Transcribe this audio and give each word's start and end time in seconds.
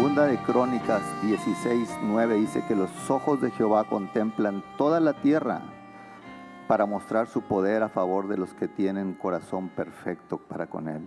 segunda 0.00 0.24
de 0.24 0.38
Crónicas 0.38 1.02
16, 1.20 1.98
9 2.04 2.36
dice 2.36 2.64
que 2.66 2.74
los 2.74 3.10
ojos 3.10 3.42
de 3.42 3.50
Jehová 3.50 3.84
contemplan 3.84 4.64
toda 4.78 4.98
la 4.98 5.12
tierra 5.12 5.60
para 6.68 6.86
mostrar 6.86 7.26
su 7.26 7.42
poder 7.42 7.82
a 7.82 7.90
favor 7.90 8.26
de 8.26 8.38
los 8.38 8.54
que 8.54 8.66
tienen 8.66 9.12
corazón 9.12 9.68
perfecto 9.68 10.38
para 10.38 10.68
con 10.68 10.88
Él. 10.88 11.06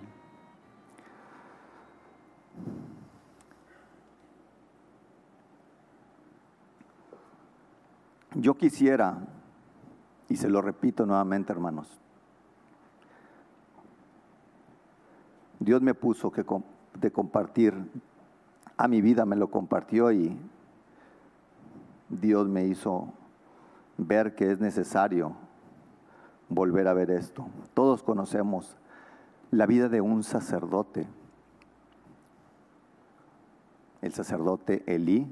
Yo 8.35 8.53
quisiera, 8.53 9.17
y 10.29 10.35
se 10.35 10.49
lo 10.49 10.61
repito 10.61 11.07
nuevamente 11.07 11.51
hermanos, 11.51 11.87
Dios 15.59 15.81
me 15.81 15.95
puso 15.95 16.31
que 16.31 16.45
de 16.99 17.11
compartir 17.11 17.73
a 18.77 18.87
mi 18.87 19.01
vida, 19.01 19.25
me 19.25 19.35
lo 19.35 19.49
compartió 19.49 20.11
y 20.11 20.37
Dios 22.09 22.47
me 22.47 22.65
hizo 22.65 23.13
ver 23.97 24.35
que 24.35 24.51
es 24.51 24.59
necesario 24.59 25.35
volver 26.49 26.87
a 26.87 26.93
ver 26.93 27.11
esto. 27.11 27.47
Todos 27.73 28.03
conocemos 28.03 28.75
la 29.51 29.65
vida 29.65 29.89
de 29.89 30.01
un 30.01 30.23
sacerdote, 30.23 31.07
el 34.01 34.13
sacerdote 34.13 34.83
Elí. 34.85 35.27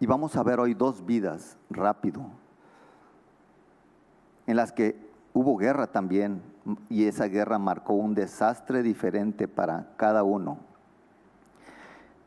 Y 0.00 0.06
vamos 0.06 0.36
a 0.36 0.42
ver 0.42 0.58
hoy 0.58 0.74
dos 0.74 1.06
vidas 1.06 1.56
rápido, 1.70 2.22
en 4.46 4.56
las 4.56 4.72
que 4.72 5.11
hubo 5.32 5.56
guerra 5.56 5.88
también, 5.88 6.42
y 6.88 7.04
esa 7.04 7.26
guerra 7.26 7.58
marcó 7.58 7.94
un 7.94 8.14
desastre 8.14 8.82
diferente 8.82 9.48
para 9.48 9.88
cada 9.96 10.22
uno. 10.22 10.58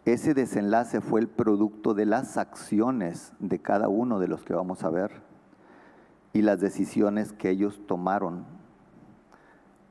Ese 0.05 0.33
desenlace 0.33 1.01
fue 1.01 1.19
el 1.19 1.27
producto 1.27 1.93
de 1.93 2.05
las 2.05 2.37
acciones 2.37 3.33
de 3.39 3.59
cada 3.59 3.87
uno 3.87 4.19
de 4.19 4.27
los 4.27 4.43
que 4.43 4.53
vamos 4.53 4.83
a 4.83 4.89
ver 4.89 5.23
y 6.31 6.41
las 6.41 6.59
decisiones 6.59 7.33
que 7.33 7.49
ellos 7.49 7.81
tomaron 7.87 8.45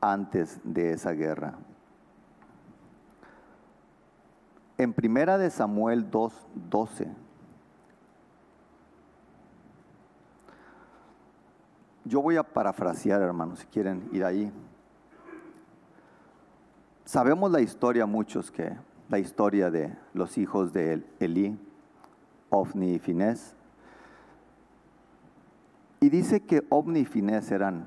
antes 0.01 0.61
de 0.63 0.93
esa 0.93 1.13
guerra. 1.13 1.55
En 4.77 4.93
primera 4.93 5.39
de 5.39 5.51
Samuel 5.51 6.11
2:12 6.11 7.09
Yo 12.05 12.21
voy 12.21 12.37
a 12.37 12.43
parafrasear, 12.43 13.23
hermanos, 13.23 13.61
si 13.61 13.67
quieren 13.67 14.09
ir 14.13 14.25
ahí. 14.25 14.53
Sabemos 17.07 17.51
la 17.51 17.61
historia 17.61 18.05
muchos 18.05 18.51
que 18.51 18.77
la 19.09 19.19
historia 19.19 19.71
de 19.71 19.97
los 20.13 20.37
hijos 20.37 20.73
de 20.73 21.03
Elí, 21.19 21.59
Ofni 22.51 22.95
y 22.95 22.99
Finés. 22.99 23.55
Y 26.01 26.11
dice 26.11 26.41
que 26.41 26.67
Ofni 26.69 27.01
y 27.01 27.05
Finés 27.07 27.51
eran 27.51 27.87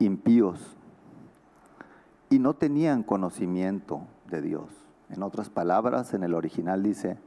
impíos 0.00 0.76
y 2.30 2.40
no 2.40 2.54
tenían 2.54 3.04
conocimiento 3.04 4.02
de 4.28 4.42
Dios. 4.42 4.70
En 5.10 5.22
otras 5.22 5.50
palabras, 5.50 6.14
en 6.14 6.24
el 6.24 6.34
original 6.34 6.82
dice, 6.82 7.18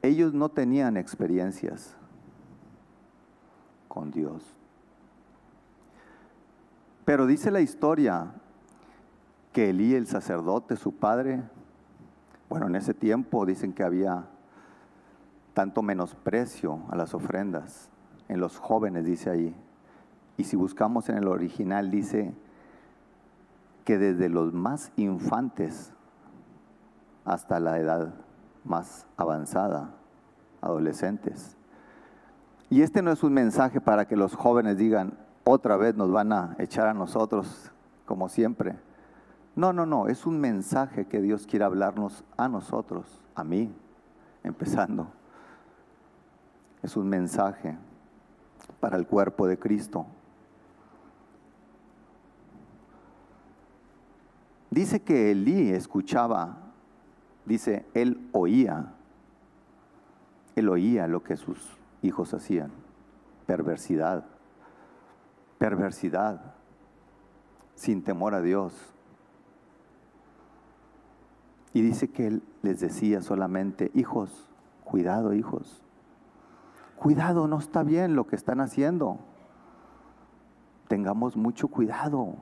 ellos 0.00 0.32
no 0.32 0.48
tenían 0.48 0.96
experiencias 0.96 1.94
con 3.88 4.10
Dios. 4.10 4.56
Pero 7.04 7.26
dice 7.26 7.50
la 7.50 7.60
historia 7.60 8.32
que 9.52 9.70
Elí, 9.70 9.94
el 9.94 10.06
sacerdote, 10.06 10.76
su 10.76 10.94
padre, 10.94 11.42
bueno, 12.48 12.66
en 12.66 12.76
ese 12.76 12.94
tiempo 12.94 13.44
dicen 13.44 13.72
que 13.72 13.82
había 13.82 14.26
tanto 15.54 15.82
menosprecio 15.82 16.80
a 16.90 16.96
las 16.96 17.14
ofrendas 17.14 17.90
en 18.28 18.40
los 18.40 18.58
jóvenes, 18.58 19.04
dice 19.04 19.30
ahí. 19.30 19.54
Y 20.36 20.44
si 20.44 20.56
buscamos 20.56 21.08
en 21.08 21.18
el 21.18 21.28
original, 21.28 21.90
dice 21.90 22.34
que 23.84 23.98
desde 23.98 24.28
los 24.28 24.52
más 24.52 24.92
infantes 24.96 25.92
hasta 27.24 27.60
la 27.60 27.78
edad 27.78 28.14
más 28.64 29.06
avanzada, 29.16 29.90
adolescentes. 30.60 31.56
Y 32.70 32.82
este 32.82 33.02
no 33.02 33.12
es 33.12 33.22
un 33.22 33.34
mensaje 33.34 33.80
para 33.80 34.06
que 34.06 34.16
los 34.16 34.34
jóvenes 34.34 34.78
digan, 34.78 35.18
otra 35.44 35.76
vez 35.76 35.96
nos 35.96 36.10
van 36.10 36.32
a 36.32 36.56
echar 36.58 36.86
a 36.86 36.94
nosotros 36.94 37.70
como 38.06 38.28
siempre. 38.28 38.76
No, 39.54 39.72
no, 39.72 39.84
no, 39.86 40.08
es 40.08 40.26
un 40.26 40.40
mensaje 40.40 41.06
que 41.06 41.20
Dios 41.20 41.46
quiere 41.46 41.64
hablarnos 41.64 42.24
a 42.36 42.48
nosotros, 42.48 43.22
a 43.34 43.44
mí, 43.44 43.74
empezando. 44.42 45.08
Es 46.82 46.96
un 46.96 47.08
mensaje 47.08 47.76
para 48.80 48.96
el 48.96 49.06
cuerpo 49.06 49.46
de 49.46 49.58
Cristo. 49.58 50.06
Dice 54.70 55.02
que 55.02 55.32
Elí 55.32 55.70
escuchaba, 55.70 56.56
dice, 57.44 57.84
él 57.92 58.26
oía, 58.32 58.94
él 60.56 60.68
oía 60.70 61.06
lo 61.08 61.22
que 61.22 61.36
sus 61.36 61.76
hijos 62.00 62.32
hacían, 62.32 62.70
perversidad 63.44 64.24
perversidad, 65.62 66.40
sin 67.76 68.02
temor 68.02 68.34
a 68.34 68.40
Dios. 68.42 68.74
Y 71.72 71.82
dice 71.82 72.10
que 72.10 72.26
él 72.26 72.42
les 72.62 72.80
decía 72.80 73.22
solamente, 73.22 73.92
hijos, 73.94 74.50
cuidado 74.82 75.34
hijos, 75.34 75.84
cuidado, 76.96 77.46
no 77.46 77.60
está 77.60 77.84
bien 77.84 78.16
lo 78.16 78.26
que 78.26 78.34
están 78.34 78.60
haciendo. 78.60 79.20
Tengamos 80.88 81.36
mucho 81.36 81.68
cuidado. 81.68 82.34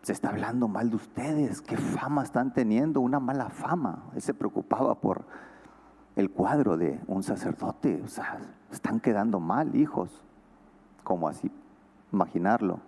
Se 0.00 0.14
está 0.14 0.30
hablando 0.30 0.68
mal 0.68 0.88
de 0.88 0.96
ustedes, 0.96 1.60
qué 1.60 1.76
fama 1.76 2.22
están 2.22 2.54
teniendo, 2.54 3.02
una 3.02 3.20
mala 3.20 3.50
fama. 3.50 4.04
Él 4.14 4.22
se 4.22 4.32
preocupaba 4.32 4.94
por 4.94 5.26
el 6.16 6.30
cuadro 6.30 6.78
de 6.78 6.98
un 7.06 7.22
sacerdote, 7.22 8.00
o 8.02 8.08
sea, 8.08 8.38
están 8.72 9.00
quedando 9.00 9.38
mal, 9.38 9.76
hijos, 9.76 10.24
como 11.04 11.28
así 11.28 11.50
imaginarlo. 12.12 12.80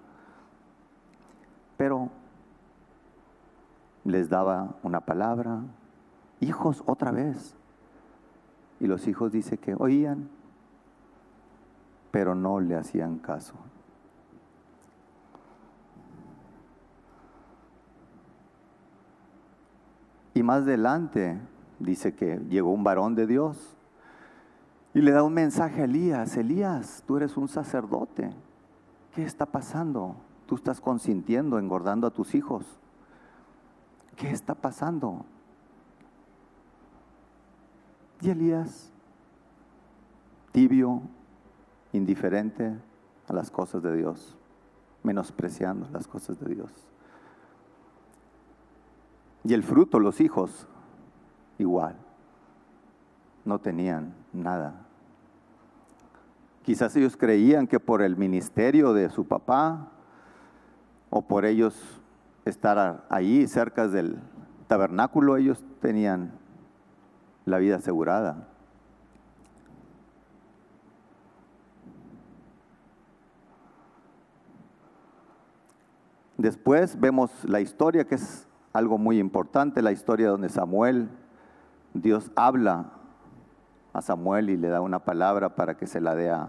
Pero 1.76 2.10
les 4.04 4.28
daba 4.28 4.74
una 4.82 5.00
palabra, 5.00 5.60
hijos 6.40 6.82
otra 6.86 7.10
vez. 7.10 7.54
Y 8.80 8.86
los 8.86 9.06
hijos 9.06 9.32
dice 9.32 9.58
que 9.58 9.74
oían, 9.74 10.28
pero 12.10 12.34
no 12.34 12.60
le 12.60 12.76
hacían 12.76 13.18
caso. 13.18 13.54
Y 20.34 20.42
más 20.42 20.62
adelante 20.62 21.38
dice 21.78 22.14
que 22.14 22.38
llegó 22.48 22.70
un 22.70 22.84
varón 22.84 23.14
de 23.14 23.26
Dios 23.26 23.76
y 24.94 25.00
le 25.00 25.12
da 25.12 25.22
un 25.22 25.34
mensaje 25.34 25.82
a 25.82 25.84
Elías, 25.84 26.36
Elías, 26.36 27.02
tú 27.06 27.16
eres 27.16 27.36
un 27.36 27.48
sacerdote. 27.48 28.30
¿Qué 29.14 29.24
está 29.24 29.46
pasando? 29.46 30.16
Tú 30.46 30.54
estás 30.54 30.80
consintiendo, 30.80 31.58
engordando 31.58 32.06
a 32.06 32.10
tus 32.10 32.34
hijos. 32.34 32.64
¿Qué 34.16 34.30
está 34.30 34.54
pasando? 34.54 35.24
Y 38.20 38.30
Elías, 38.30 38.90
tibio, 40.52 41.02
indiferente 41.92 42.78
a 43.28 43.32
las 43.32 43.50
cosas 43.50 43.82
de 43.82 43.96
Dios, 43.96 44.36
menospreciando 45.02 45.88
las 45.90 46.06
cosas 46.06 46.38
de 46.38 46.54
Dios. 46.54 46.70
Y 49.44 49.54
el 49.54 49.62
fruto, 49.62 49.98
los 49.98 50.20
hijos, 50.20 50.68
igual, 51.58 51.96
no 53.44 53.58
tenían 53.58 54.14
nada 54.32 54.86
Quizás 56.62 56.94
ellos 56.94 57.16
creían 57.16 57.66
que 57.66 57.80
por 57.80 58.02
el 58.02 58.16
ministerio 58.16 58.92
de 58.92 59.10
su 59.10 59.26
papá 59.26 59.88
o 61.10 61.22
por 61.22 61.44
ellos 61.44 62.00
estar 62.44 63.04
ahí 63.10 63.46
cerca 63.48 63.88
del 63.88 64.20
tabernáculo, 64.68 65.36
ellos 65.36 65.64
tenían 65.80 66.32
la 67.44 67.58
vida 67.58 67.76
asegurada. 67.76 68.48
Después 76.38 76.98
vemos 76.98 77.30
la 77.44 77.60
historia 77.60 78.04
que 78.04 78.14
es 78.14 78.48
algo 78.72 78.98
muy 78.98 79.18
importante, 79.18 79.82
la 79.82 79.92
historia 79.92 80.28
donde 80.28 80.48
Samuel, 80.48 81.08
Dios 81.94 82.30
habla 82.34 83.01
a 83.92 84.00
Samuel 84.00 84.50
y 84.50 84.56
le 84.56 84.68
da 84.68 84.80
una 84.80 85.00
palabra 85.00 85.54
para 85.54 85.76
que 85.76 85.86
se 85.86 86.00
la 86.00 86.14
dé 86.14 86.30
a, 86.30 86.48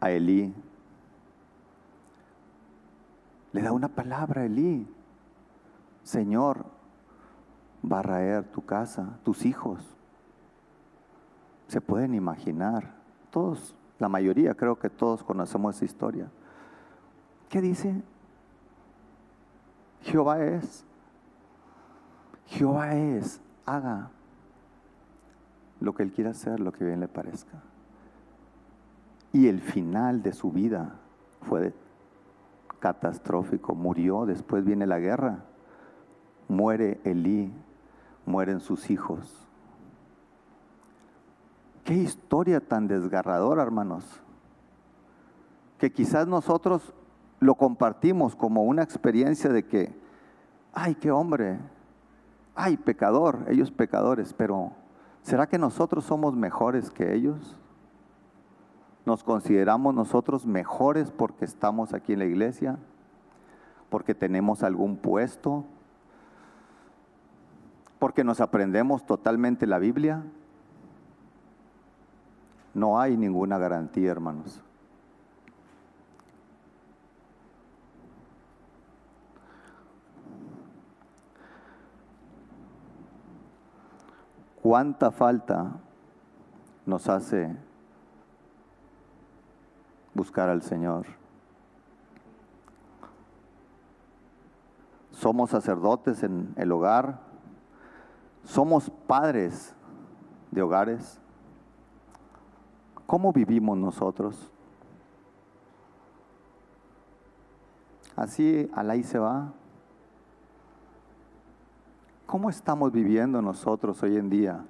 Elí. 0.00 0.52
le 3.52 3.62
da 3.62 3.72
una 3.72 3.88
palabra 3.88 4.42
a 4.42 4.44
Elí. 4.46 4.86
Señor, 6.02 6.64
va 7.90 8.00
a 8.00 8.02
raer 8.02 8.44
tu 8.50 8.64
casa, 8.64 9.18
tus 9.22 9.44
hijos. 9.46 9.96
Se 11.68 11.80
pueden 11.80 12.14
imaginar, 12.14 12.94
todos, 13.30 13.76
la 14.00 14.08
mayoría 14.08 14.54
creo 14.54 14.78
que 14.78 14.90
todos 14.90 15.22
conocemos 15.22 15.76
esa 15.76 15.84
historia. 15.84 16.28
¿Qué 17.48 17.60
dice? 17.60 18.02
Jehová 20.00 20.42
es. 20.42 20.84
Jehová 22.46 22.96
es. 22.96 23.40
Haga 23.64 24.10
lo 25.82 25.94
que 25.94 26.02
Él 26.02 26.12
quiera 26.12 26.30
hacer, 26.30 26.60
lo 26.60 26.72
que 26.72 26.84
bien 26.84 27.00
le 27.00 27.08
parezca. 27.08 27.62
Y 29.32 29.48
el 29.48 29.60
final 29.60 30.22
de 30.22 30.32
su 30.32 30.50
vida 30.50 30.94
fue 31.42 31.74
catastrófico. 32.78 33.74
Murió, 33.74 34.26
después 34.26 34.64
viene 34.64 34.86
la 34.86 34.98
guerra. 34.98 35.44
Muere 36.48 37.00
Elí, 37.04 37.52
mueren 38.26 38.60
sus 38.60 38.90
hijos. 38.90 39.48
Qué 41.84 41.94
historia 41.94 42.60
tan 42.60 42.86
desgarradora, 42.86 43.62
hermanos. 43.62 44.04
Que 45.78 45.92
quizás 45.92 46.28
nosotros 46.28 46.92
lo 47.40 47.56
compartimos 47.56 48.36
como 48.36 48.62
una 48.62 48.82
experiencia 48.82 49.50
de 49.50 49.64
que, 49.64 49.92
ay, 50.72 50.94
qué 50.94 51.10
hombre, 51.10 51.58
ay, 52.54 52.76
pecador, 52.76 53.46
ellos 53.48 53.70
pecadores, 53.70 54.32
pero 54.32 54.72
¿será 55.22 55.46
que 55.46 55.58
nosotros 55.58 56.04
somos 56.04 56.34
mejores 56.36 56.90
que 56.90 57.14
ellos? 57.14 57.56
¿Nos 59.04 59.24
consideramos 59.24 59.94
nosotros 59.94 60.46
mejores 60.46 61.10
porque 61.10 61.44
estamos 61.44 61.92
aquí 61.92 62.12
en 62.12 62.20
la 62.20 62.24
iglesia? 62.24 62.78
¿Porque 63.90 64.14
tenemos 64.14 64.62
algún 64.62 64.96
puesto? 64.96 65.64
¿Porque 67.98 68.24
nos 68.24 68.40
aprendemos 68.40 69.04
totalmente 69.04 69.66
la 69.66 69.78
Biblia? 69.78 70.22
No 72.74 73.00
hay 73.00 73.16
ninguna 73.16 73.58
garantía, 73.58 74.10
hermanos. 74.10 74.62
¿Cuánta 84.62 85.10
falta 85.10 85.72
nos 86.86 87.08
hace 87.08 87.56
buscar 90.14 90.48
al 90.48 90.62
Señor? 90.62 91.06
Somos 95.10 95.50
sacerdotes 95.50 96.22
en 96.22 96.54
el 96.56 96.70
hogar, 96.70 97.18
somos 98.44 98.88
padres 99.08 99.74
de 100.52 100.62
hogares. 100.62 101.20
¿Cómo 103.06 103.32
vivimos 103.32 103.76
nosotros? 103.76 104.52
Así 108.14 108.70
al 108.74 108.90
ahí 108.90 109.02
se 109.02 109.18
va. 109.18 109.52
¿Cómo 112.32 112.48
estamos 112.48 112.90
viviendo 112.90 113.42
nosotros 113.42 114.02
hoy 114.02 114.16
en 114.16 114.30
día? 114.30 114.64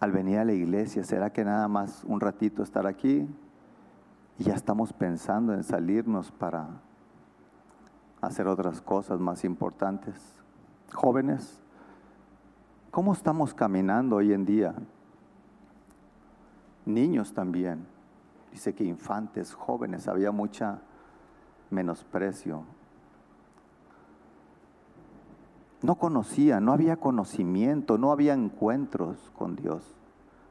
Al 0.00 0.10
venir 0.10 0.38
a 0.38 0.44
la 0.46 0.54
iglesia, 0.54 1.04
¿será 1.04 1.30
que 1.30 1.44
nada 1.44 1.68
más 1.68 2.02
un 2.04 2.18
ratito 2.18 2.62
estar 2.62 2.86
aquí 2.86 3.28
y 4.38 4.44
ya 4.44 4.54
estamos 4.54 4.94
pensando 4.94 5.52
en 5.52 5.62
salirnos 5.62 6.32
para 6.32 6.66
hacer 8.22 8.48
otras 8.48 8.80
cosas 8.80 9.20
más 9.20 9.44
importantes? 9.44 10.34
Jóvenes, 10.94 11.60
¿cómo 12.90 13.12
estamos 13.12 13.52
caminando 13.52 14.16
hoy 14.16 14.32
en 14.32 14.46
día? 14.46 14.74
Niños 16.86 17.34
también. 17.34 17.86
Dice 18.50 18.74
que 18.74 18.84
infantes, 18.84 19.52
jóvenes, 19.52 20.08
había 20.08 20.32
mucha 20.32 20.80
menosprecio 21.68 22.64
no 25.82 25.94
conocía, 25.94 26.60
no 26.60 26.72
había 26.72 26.96
conocimiento, 26.96 27.98
no 27.98 28.10
había 28.10 28.34
encuentros 28.34 29.30
con 29.36 29.56
Dios, 29.56 29.94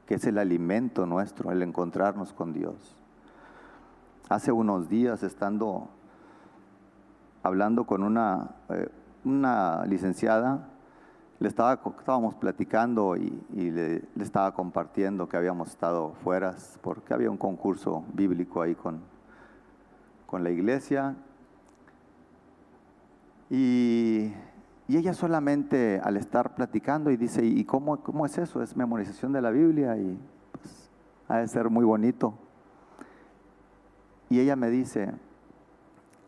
que 0.05 0.15
es 0.15 0.25
el 0.25 0.37
alimento 0.37 1.05
nuestro, 1.05 1.51
el 1.51 1.61
encontrarnos 1.61 2.33
con 2.33 2.53
Dios. 2.53 2.95
Hace 4.29 4.51
unos 4.51 4.89
días, 4.89 5.23
estando 5.23 5.89
hablando 7.43 7.85
con 7.85 8.03
una, 8.03 8.51
eh, 8.69 8.89
una 9.25 9.85
licenciada, 9.85 10.69
le 11.39 11.47
estaba, 11.47 11.79
estábamos 11.99 12.35
platicando 12.35 13.15
y, 13.15 13.31
le, 13.53 14.03
le, 14.15 14.23
estaba 14.23 14.53
compartiendo 14.53 15.29
que 15.29 15.37
habíamos 15.37 15.69
estado 15.69 16.13
fuera 16.23 16.55
porque 16.81 17.13
había 17.13 17.29
un 17.29 17.37
concurso 17.37 18.03
bíblico 18.13 18.61
ahí 18.61 18.73
con, 18.73 19.01
con 20.25 20.43
la 20.43 20.49
iglesia. 20.49 21.15
Y 23.49 24.33
y 24.87 24.95
ella 24.95 25.13
solamente 25.13 25.99
al 26.01 26.15
estar 26.15 26.55
platicando 26.55 27.11
y 27.11 27.17
dice, 27.17 27.43
¿y 27.43 27.65
cómo, 27.65 27.97
cómo 28.03 28.25
es 28.25 28.37
eso? 28.37 28.61
Es 28.61 28.77
memorización 28.77 29.33
de 29.33 29.41
la 29.41 29.51
Biblia 29.51 29.97
y 29.97 30.17
pues, 30.53 30.89
ha 31.27 31.39
de 31.39 31.47
ser 31.47 31.69
muy 31.69 31.83
bonito. 31.83 32.35
Y 34.29 34.39
ella 34.39 34.55
me 34.55 34.69
dice, 34.69 35.13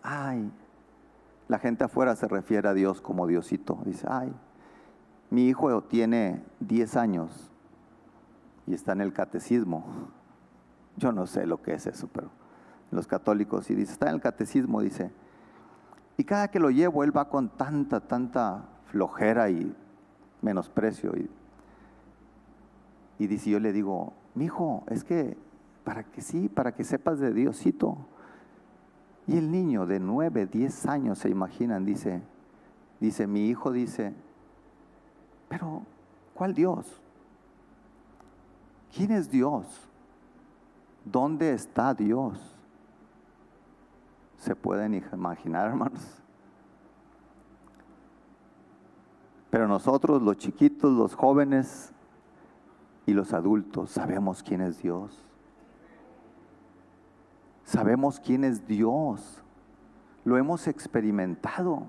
ay, 0.04 0.52
la 1.48 1.60
gente 1.60 1.86
afuera 1.86 2.16
se 2.16 2.28
refiere 2.28 2.68
a 2.68 2.74
Dios 2.74 3.02
como 3.02 3.28
Diosito. 3.28 3.80
Dice, 3.86 4.08
ay, 4.10 4.34
mi 5.30 5.48
hijo 5.48 5.82
tiene 5.84 6.44
10 6.60 6.98
años 6.98 7.50
y 8.68 8.74
está 8.74 8.92
en 8.92 9.02
el 9.02 9.14
catecismo. 9.14 9.86
Yo 10.98 11.14
no 11.14 11.28
sé 11.28 11.46
lo 11.46 11.62
que 11.62 11.74
es 11.74 11.88
eso, 11.88 12.10
pero 12.12 12.30
los 12.92 13.08
católicos, 13.08 13.70
y 13.70 13.76
dice, 13.76 13.94
está 13.94 14.10
en 14.10 14.16
el 14.16 14.22
catecismo, 14.22 14.82
dice, 14.82 15.12
y 16.20 16.26
cada 16.26 16.50
que 16.50 16.60
lo 16.60 16.70
llevo, 16.70 17.06
él 17.06 17.16
va 17.16 17.30
con 17.30 17.48
tanta, 17.48 18.02
tanta 18.02 18.66
flojera 18.88 19.50
y 19.50 19.74
menosprecio. 20.42 21.14
Y, 21.16 21.30
y 23.20 23.28
dice, 23.28 23.50
yo 23.50 23.58
le 23.62 23.72
digo, 23.72 24.12
mi 24.36 24.44
hijo, 24.44 24.84
es 24.90 25.06
que 25.06 25.38
para 25.86 26.04
que 26.04 26.20
sí, 26.20 26.50
para 26.50 26.74
que 26.76 26.84
sepas 26.84 27.20
de 27.20 27.34
Diosito. 27.34 28.00
Y 29.28 29.38
el 29.38 29.50
niño 29.50 29.86
de 29.86 30.02
nueve, 30.02 30.46
diez 30.46 30.86
años, 30.88 31.20
se 31.20 31.30
imaginan, 31.30 31.86
dice, 31.86 32.22
dice, 33.00 33.26
mi 33.26 33.48
hijo 33.48 33.72
dice, 33.72 34.14
pero 35.48 35.84
¿cuál 36.34 36.54
Dios? 36.54 37.02
¿Quién 38.94 39.12
es 39.12 39.32
Dios? 39.32 39.90
¿Dónde 41.06 41.54
está 41.54 41.94
Dios? 41.94 42.59
Se 44.40 44.56
pueden 44.56 44.94
imaginar, 45.14 45.68
hermanos. 45.68 46.02
Pero 49.50 49.68
nosotros, 49.68 50.22
los 50.22 50.38
chiquitos, 50.38 50.94
los 50.94 51.14
jóvenes 51.14 51.92
y 53.06 53.14
los 53.14 53.34
adultos, 53.34 53.92
sabemos 53.92 54.42
quién 54.42 54.62
es 54.62 54.82
Dios. 54.82 55.26
Sabemos 57.66 58.20
quién 58.20 58.46
es 58.46 58.66
Dios. 58.66 59.44
Lo 60.24 60.38
hemos 60.38 60.68
experimentado. 60.68 61.84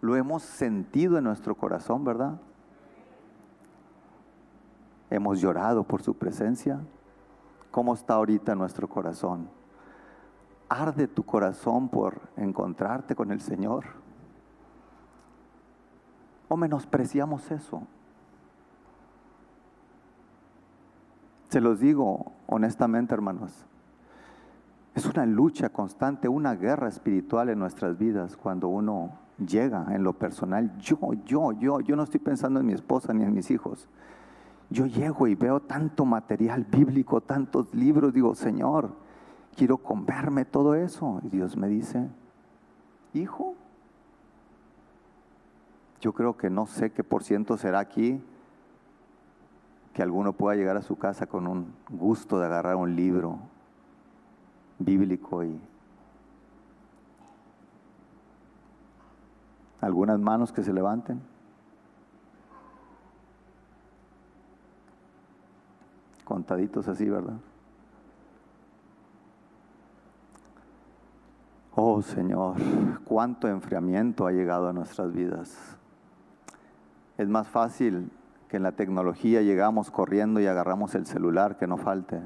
Lo 0.00 0.16
hemos 0.16 0.42
sentido 0.42 1.18
en 1.18 1.24
nuestro 1.24 1.54
corazón, 1.54 2.04
¿verdad? 2.04 2.40
Hemos 5.08 5.40
llorado 5.40 5.84
por 5.84 6.02
su 6.02 6.14
presencia. 6.14 6.80
¿Cómo 7.70 7.94
está 7.94 8.14
ahorita 8.14 8.54
nuestro 8.54 8.88
corazón? 8.88 9.59
Arde 10.70 11.08
tu 11.08 11.24
corazón 11.24 11.88
por 11.88 12.20
encontrarte 12.36 13.14
con 13.14 13.32
el 13.32 13.40
Señor? 13.40 13.84
¿O 16.48 16.56
menospreciamos 16.56 17.50
eso? 17.50 17.82
Se 21.48 21.60
los 21.60 21.80
digo 21.80 22.32
honestamente, 22.46 23.12
hermanos. 23.12 23.66
Es 24.94 25.04
una 25.06 25.26
lucha 25.26 25.68
constante, 25.68 26.28
una 26.28 26.54
guerra 26.54 26.88
espiritual 26.88 27.48
en 27.48 27.58
nuestras 27.58 27.98
vidas 27.98 28.36
cuando 28.36 28.68
uno 28.68 29.10
llega 29.38 29.86
en 29.90 30.04
lo 30.04 30.12
personal. 30.12 30.76
Yo, 30.78 30.98
yo, 31.24 31.52
yo, 31.52 31.80
yo 31.80 31.96
no 31.96 32.04
estoy 32.04 32.20
pensando 32.20 32.60
en 32.60 32.66
mi 32.66 32.72
esposa 32.72 33.12
ni 33.12 33.24
en 33.24 33.34
mis 33.34 33.50
hijos. 33.50 33.88
Yo 34.68 34.86
llego 34.86 35.26
y 35.26 35.34
veo 35.34 35.60
tanto 35.60 36.04
material 36.04 36.64
bíblico, 36.64 37.20
tantos 37.20 37.74
libros, 37.74 38.12
digo, 38.12 38.34
Señor, 38.36 38.92
quiero 39.56 39.78
comerme 39.78 40.44
todo 40.44 40.74
eso. 40.74 41.20
Y 41.22 41.28
Dios 41.28 41.56
me 41.56 41.68
dice, 41.68 42.08
hijo, 43.12 43.54
yo 46.00 46.12
creo 46.12 46.36
que 46.36 46.50
no 46.50 46.66
sé 46.66 46.92
qué 46.92 47.04
por 47.04 47.22
ciento 47.22 47.56
será 47.56 47.78
aquí 47.78 48.22
que 49.92 50.02
alguno 50.02 50.32
pueda 50.32 50.56
llegar 50.56 50.76
a 50.76 50.82
su 50.82 50.96
casa 50.96 51.26
con 51.26 51.46
un 51.46 51.74
gusto 51.88 52.38
de 52.38 52.46
agarrar 52.46 52.76
un 52.76 52.94
libro 52.96 53.38
bíblico 54.78 55.44
y 55.44 55.60
algunas 59.80 60.18
manos 60.18 60.52
que 60.52 60.62
se 60.62 60.72
levanten. 60.72 61.20
Contaditos 66.24 66.86
así, 66.86 67.08
¿verdad? 67.08 67.38
Oh 71.82 72.02
Señor, 72.02 72.56
cuánto 73.06 73.48
enfriamiento 73.48 74.26
ha 74.26 74.32
llegado 74.32 74.68
a 74.68 74.72
nuestras 74.74 75.14
vidas. 75.14 75.78
Es 77.16 77.26
más 77.26 77.48
fácil 77.48 78.10
que 78.48 78.58
en 78.58 78.64
la 78.64 78.72
tecnología 78.72 79.40
llegamos 79.40 79.90
corriendo 79.90 80.40
y 80.40 80.46
agarramos 80.46 80.94
el 80.94 81.06
celular, 81.06 81.56
que 81.56 81.66
no 81.66 81.78
falte. 81.78 82.20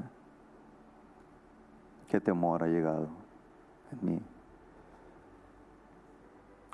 Qué 2.09 2.19
temor 2.19 2.63
ha 2.63 2.67
llegado 2.67 3.07
en 3.93 4.05
mí. 4.05 4.21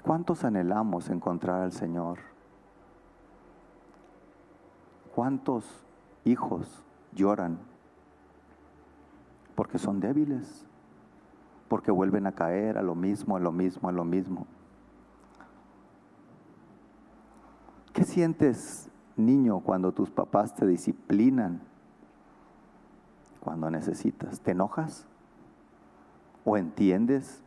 ¿Cuántos 0.03 0.43
anhelamos 0.43 1.11
encontrar 1.11 1.61
al 1.61 1.73
Señor? 1.73 2.17
¿Cuántos 5.13 5.85
hijos 6.25 6.83
lloran 7.13 7.59
porque 9.53 9.77
son 9.77 9.99
débiles? 9.99 10.65
Porque 11.71 11.89
vuelven 11.89 12.27
a 12.27 12.33
caer 12.33 12.77
a 12.77 12.81
lo 12.81 12.95
mismo, 12.95 13.37
a 13.37 13.39
lo 13.39 13.53
mismo, 13.53 13.87
a 13.87 13.93
lo 13.93 14.03
mismo. 14.03 14.45
¿Qué 17.93 18.03
sientes, 18.03 18.89
niño, 19.15 19.61
cuando 19.61 19.93
tus 19.93 20.11
papás 20.11 20.53
te 20.53 20.67
disciplinan? 20.67 21.61
Cuando 23.39 23.71
necesitas. 23.71 24.41
¿Te 24.41 24.51
enojas? 24.51 25.07
¿O 26.43 26.57
entiendes 26.57 27.41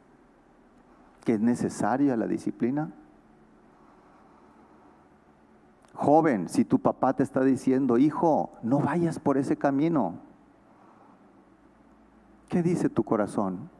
que 1.26 1.34
es 1.34 1.40
necesaria 1.40 2.16
la 2.16 2.26
disciplina? 2.26 2.92
Joven, 5.92 6.48
si 6.48 6.64
tu 6.64 6.78
papá 6.78 7.12
te 7.12 7.22
está 7.22 7.44
diciendo, 7.44 7.98
hijo, 7.98 8.52
no 8.62 8.78
vayas 8.78 9.18
por 9.18 9.36
ese 9.36 9.58
camino, 9.58 10.14
¿qué 12.48 12.62
dice 12.62 12.88
tu 12.88 13.02
corazón? 13.02 13.74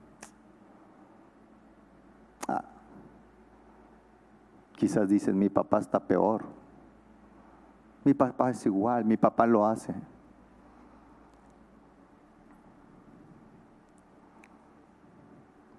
Quizás 4.85 5.09
dicen, 5.09 5.39
mi 5.39 5.49
papá 5.49 5.79
está 5.79 5.99
peor. 5.99 6.45
Mi 8.05 8.13
papá 8.13 8.51
es 8.51 8.67
igual, 8.67 9.07
mi 9.07 9.17
papá 9.17 9.47
lo 9.47 9.65
hace. 9.65 9.95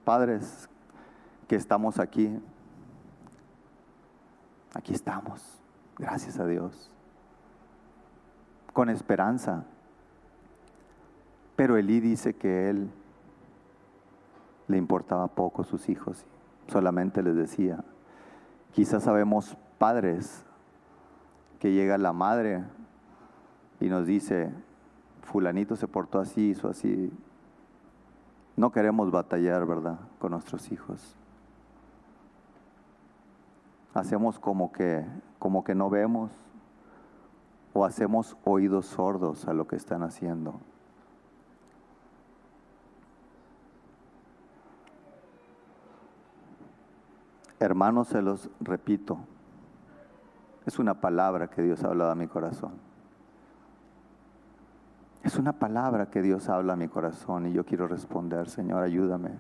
Padres 0.04 0.68
que 1.48 1.56
estamos 1.56 2.00
aquí, 2.00 2.36
aquí 4.74 4.96
estamos, 4.96 5.62
gracias 6.00 6.40
a 6.40 6.48
Dios, 6.48 6.90
con 8.74 8.90
esperanza. 8.90 9.66
Pero 11.56 11.78
Elí 11.78 12.00
dice 12.00 12.36
que 12.36 12.72
él 12.72 12.90
le 14.68 14.78
importaba 14.78 15.28
poco 15.28 15.64
sus 15.64 15.90
hijos 15.90 16.26
solamente 16.68 17.22
les 17.22 17.36
decía, 17.36 17.84
quizás 18.76 19.04
sabemos 19.04 19.56
padres 19.78 20.44
que 21.60 21.72
llega 21.72 21.98
la 21.98 22.12
madre 22.12 22.62
y 23.80 23.88
nos 23.88 24.06
dice, 24.06 24.52
fulanito 25.22 25.78
se 25.78 25.88
portó 25.88 26.20
así, 26.20 26.50
hizo 26.50 26.68
así. 26.68 27.10
No 28.58 28.74
queremos 28.74 29.12
batallar, 29.12 29.66
¿verdad?, 29.66 29.98
con 30.20 30.32
nuestros 30.32 30.74
hijos. 30.74 31.16
Hacemos 33.94 34.40
como 34.40 34.74
que, 34.74 35.06
como 35.40 35.64
que 35.64 35.74
no 35.74 35.90
vemos 35.90 36.32
o 37.72 37.86
hacemos 37.86 38.36
oídos 38.44 38.88
sordos 38.88 39.48
a 39.48 39.54
lo 39.54 39.68
que 39.68 39.78
están 39.78 40.04
haciendo. 40.04 40.60
Hermanos, 47.66 48.10
se 48.10 48.22
los 48.22 48.48
repito, 48.60 49.18
es 50.68 50.78
una 50.78 51.02
palabra 51.02 51.48
que 51.48 51.64
Dios 51.64 51.84
ha 51.84 51.88
hablado 51.88 52.12
a 52.12 52.16
mi 52.16 52.28
corazón. 52.28 52.74
Es 55.24 55.38
una 55.38 55.54
palabra 55.54 56.12
que 56.12 56.22
Dios 56.22 56.48
habla 56.48 56.74
a 56.74 56.76
mi 56.76 56.88
corazón 56.88 57.48
y 57.48 57.54
yo 57.54 57.66
quiero 57.66 57.88
responder, 57.88 58.50
Señor, 58.50 58.84
ayúdame. 58.84 59.32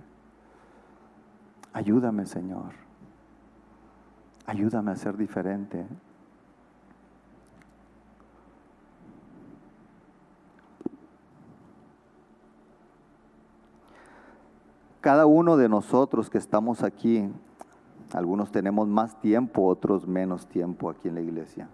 Ayúdame, 1.72 2.26
Señor. 2.26 2.72
Ayúdame 4.48 4.90
a 4.90 4.96
ser 4.96 5.18
diferente. 5.18 5.86
Cada 15.00 15.28
uno 15.28 15.58
de 15.58 15.70
nosotros 15.70 16.32
que 16.32 16.40
estamos 16.40 16.82
aquí 16.82 17.32
algunos 18.16 18.50
tenemos 18.50 18.88
más 18.88 19.20
tiempo, 19.20 19.66
otros 19.66 20.08
menos 20.08 20.48
tiempo 20.48 20.90
aquí 20.90 21.10
en 21.10 21.16
la 21.16 21.22
iglesia. 21.22 21.68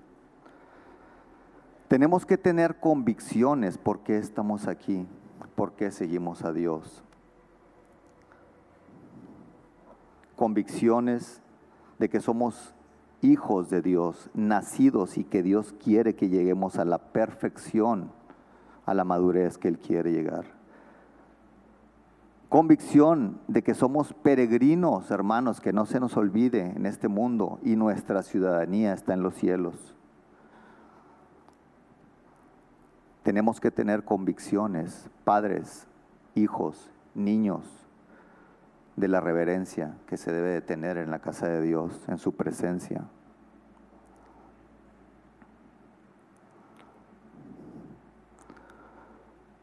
Tenemos 1.88 2.26
que 2.26 2.36
tener 2.38 2.80
convicciones 2.80 3.78
por 3.78 4.00
qué 4.00 4.18
estamos 4.18 4.68
aquí, 4.68 5.06
por 5.56 5.74
qué 5.74 5.92
seguimos 5.92 6.44
a 6.44 6.52
Dios. 6.52 7.04
Convicciones 10.36 11.44
de 12.00 12.10
que 12.10 12.20
somos 12.20 12.74
hijos 13.22 13.70
de 13.70 13.84
Dios, 13.84 14.32
nacidos 14.34 15.20
y 15.20 15.24
que 15.24 15.44
Dios 15.44 15.74
quiere 15.74 16.16
que 16.16 16.30
lleguemos 16.30 16.80
a 16.80 16.86
la 16.86 16.98
perfección, 16.98 18.12
a 18.88 18.96
la 18.96 19.04
madurez 19.04 19.60
que 19.60 19.68
Él 19.68 19.78
quiere 19.78 20.12
llegar 20.12 20.61
convicción 22.52 23.40
de 23.48 23.64
que 23.64 23.74
somos 23.74 24.14
peregrinos, 24.14 25.10
hermanos, 25.10 25.62
que 25.62 25.72
no 25.72 25.86
se 25.86 26.02
nos 26.02 26.18
olvide 26.18 26.74
en 26.76 26.86
este 26.86 27.08
mundo 27.08 27.60
y 27.64 27.78
nuestra 27.78 28.24
ciudadanía 28.24 28.92
está 28.92 29.14
en 29.14 29.24
los 29.24 29.36
cielos. 29.36 29.96
Tenemos 33.24 33.62
que 33.62 33.72
tener 33.72 34.04
convicciones, 34.04 35.10
padres, 35.24 35.88
hijos, 36.36 36.92
niños, 37.16 37.64
de 38.98 39.08
la 39.08 39.22
reverencia 39.22 39.96
que 40.06 40.18
se 40.18 40.34
debe 40.34 40.50
de 40.50 40.62
tener 40.62 40.98
en 40.98 41.10
la 41.10 41.20
casa 41.20 41.48
de 41.48 41.62
Dios, 41.62 42.04
en 42.10 42.18
su 42.18 42.36
presencia. 42.36 43.06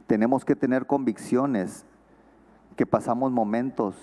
Tenemos 0.06 0.46
que 0.46 0.56
tener 0.56 0.86
convicciones 0.86 1.84
que 2.78 2.86
pasamos 2.86 3.32
momentos 3.32 3.96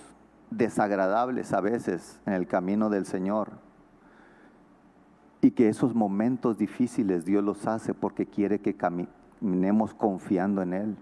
desagradables 0.51 1.53
a 1.53 1.61
veces 1.61 2.19
en 2.25 2.33
el 2.33 2.45
camino 2.45 2.89
del 2.89 3.05
Señor 3.05 3.51
y 5.39 5.51
que 5.51 5.69
esos 5.69 5.95
momentos 5.95 6.57
difíciles 6.57 7.23
Dios 7.23 7.41
los 7.41 7.67
hace 7.67 7.93
porque 7.93 8.25
quiere 8.25 8.59
que 8.59 8.75
caminemos 8.75 9.93
confiando 9.93 10.61
en 10.61 10.73
Él. 10.73 10.97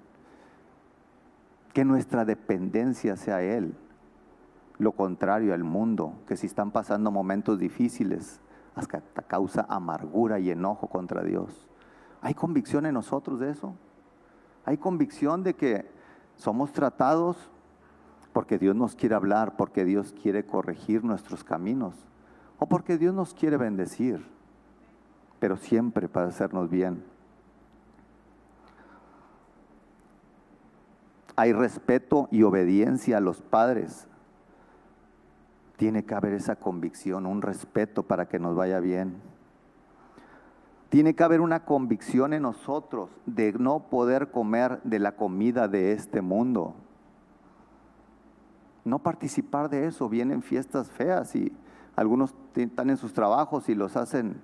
Que 1.74 1.84
nuestra 1.84 2.26
dependencia 2.26 3.16
sea 3.18 3.42
Él. 3.42 3.74
Lo 4.78 4.92
contrario 4.92 5.56
al 5.56 5.64
mundo, 5.64 6.14
que 6.28 6.38
si 6.38 6.46
están 6.46 6.70
pasando 6.70 7.10
momentos 7.10 7.58
difíciles, 7.58 8.40
hasta 8.76 9.02
causa 9.02 9.66
amargura 9.68 10.38
y 10.38 10.52
enojo 10.52 10.86
contra 10.90 11.24
Dios. 11.24 11.68
¿Hay 12.22 12.36
convicción 12.36 12.86
en 12.86 12.94
nosotros 12.94 13.40
de 13.40 13.50
eso? 13.50 13.74
¿Hay 14.64 14.78
convicción 14.78 15.42
de 15.42 15.56
que 15.56 15.92
somos 16.36 16.72
tratados 16.72 17.50
porque 18.34 18.58
Dios 18.58 18.76
nos 18.76 18.96
quiere 18.96 19.16
hablar, 19.16 19.56
porque 19.56 19.86
Dios 19.86 20.14
quiere 20.22 20.46
corregir 20.46 21.04
nuestros 21.04 21.44
caminos, 21.44 21.94
o 22.58 22.66
porque 22.66 22.98
Dios 22.98 23.14
nos 23.14 23.34
quiere 23.34 23.58
bendecir, 23.58 24.26
pero 25.40 25.56
siempre 25.56 26.10
para 26.10 26.28
hacernos 26.28 26.70
bien. 26.70 27.04
Hay 31.36 31.54
respeto 31.54 32.28
y 32.32 32.44
obediencia 32.44 33.18
a 33.18 33.22
los 33.22 33.42
padres. 33.42 34.08
Tiene 35.78 36.06
que 36.06 36.14
haber 36.14 36.34
esa 36.34 36.56
convicción, 36.56 37.26
un 37.26 37.42
respeto 37.42 38.04
para 38.04 38.28
que 38.28 38.40
nos 38.40 38.56
vaya 38.56 38.80
bien. 38.80 39.16
Tiene 40.90 41.16
que 41.16 41.24
haber 41.24 41.42
una 41.42 41.66
convicción 41.66 42.34
en 42.34 42.44
nosotros 42.44 43.10
de 43.26 43.54
no 43.54 43.90
poder 43.90 44.30
comer 44.30 44.80
de 44.84 45.00
la 45.00 45.16
comida 45.16 45.68
de 45.68 45.92
este 45.92 46.22
mundo 46.22 46.76
no 48.86 49.00
participar 49.00 49.70
de 49.70 49.88
eso. 49.88 50.10
Vienen 50.10 50.42
fiestas 50.42 50.90
feas 50.90 51.36
y 51.36 51.52
algunos 51.96 52.34
están 52.56 52.90
en 52.90 52.98
sus 52.98 53.14
trabajos 53.14 53.70
y 53.70 53.76
los 53.76 53.96
hacen 53.96 54.42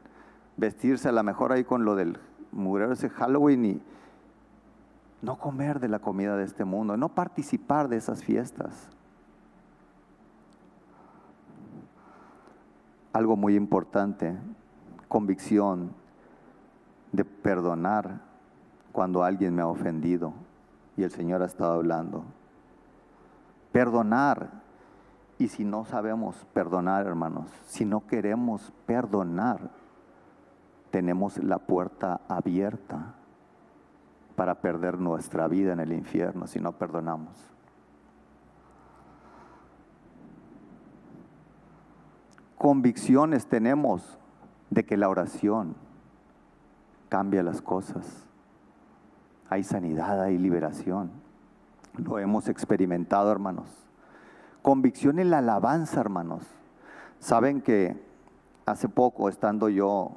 vestirse 0.57 1.09
a 1.09 1.11
lo 1.11 1.23
mejor 1.23 1.51
ahí 1.51 1.63
con 1.63 1.85
lo 1.85 1.95
del 1.95 2.17
murero 2.51 2.93
ese 2.93 3.09
Halloween 3.09 3.65
y, 3.65 3.81
no 5.21 5.37
comer 5.37 5.79
de 5.79 5.89
la 5.89 5.99
comida 5.99 6.37
de 6.37 6.45
este 6.45 6.65
mundo, 6.65 6.95
no 6.95 7.09
participar 7.09 7.89
de 7.89 7.97
esas 7.97 8.23
fiestas. 8.23 8.87
Algo 13.11 13.35
muy 13.35 13.55
importante, 13.55 14.37
convicción 15.07 15.91
de 17.11 17.25
perdonar 17.25 18.21
cuando 18.91 19.23
alguien 19.23 19.55
me 19.55 19.61
ha 19.61 19.67
ofendido 19.67 20.33
y 20.95 21.03
el 21.03 21.11
Señor 21.11 21.41
ha 21.41 21.45
estado 21.45 21.73
hablando. 21.73 22.23
Perdonar. 23.71 24.49
Y 25.37 25.47
si 25.47 25.63
no 25.63 25.85
sabemos 25.85 26.45
perdonar, 26.53 27.05
hermanos, 27.05 27.49
si 27.65 27.85
no 27.85 28.05
queremos 28.05 28.73
perdonar, 28.85 29.69
tenemos 30.91 31.37
la 31.37 31.59
puerta 31.59 32.21
abierta 32.27 33.15
para 34.35 34.55
perder 34.55 34.99
nuestra 34.99 35.47
vida 35.47 35.73
en 35.73 35.79
el 35.79 35.93
infierno 35.93 36.47
si 36.47 36.59
no 36.59 36.73
perdonamos. 36.73 37.37
Convicciones 42.57 43.47
tenemos 43.47 44.17
de 44.69 44.85
que 44.85 44.97
la 44.97 45.07
oración 45.07 45.75
cambia 47.07 47.43
las 47.43 47.61
cosas. 47.61 48.27
Hay 49.49 49.63
sanidad, 49.63 50.21
hay 50.21 50.37
liberación. 50.37 51.11
Lo 52.03 52.17
hemos 52.17 52.47
experimentado, 52.47 53.31
hermanos. 53.31 53.67
Convicción 54.61 55.19
en 55.19 55.29
la 55.29 55.39
alabanza, 55.39 55.99
hermanos. 55.99 56.43
Saben 57.19 57.61
que 57.61 58.01
hace 58.65 58.87
poco, 58.87 59.27
estando 59.27 59.67
yo, 59.67 60.11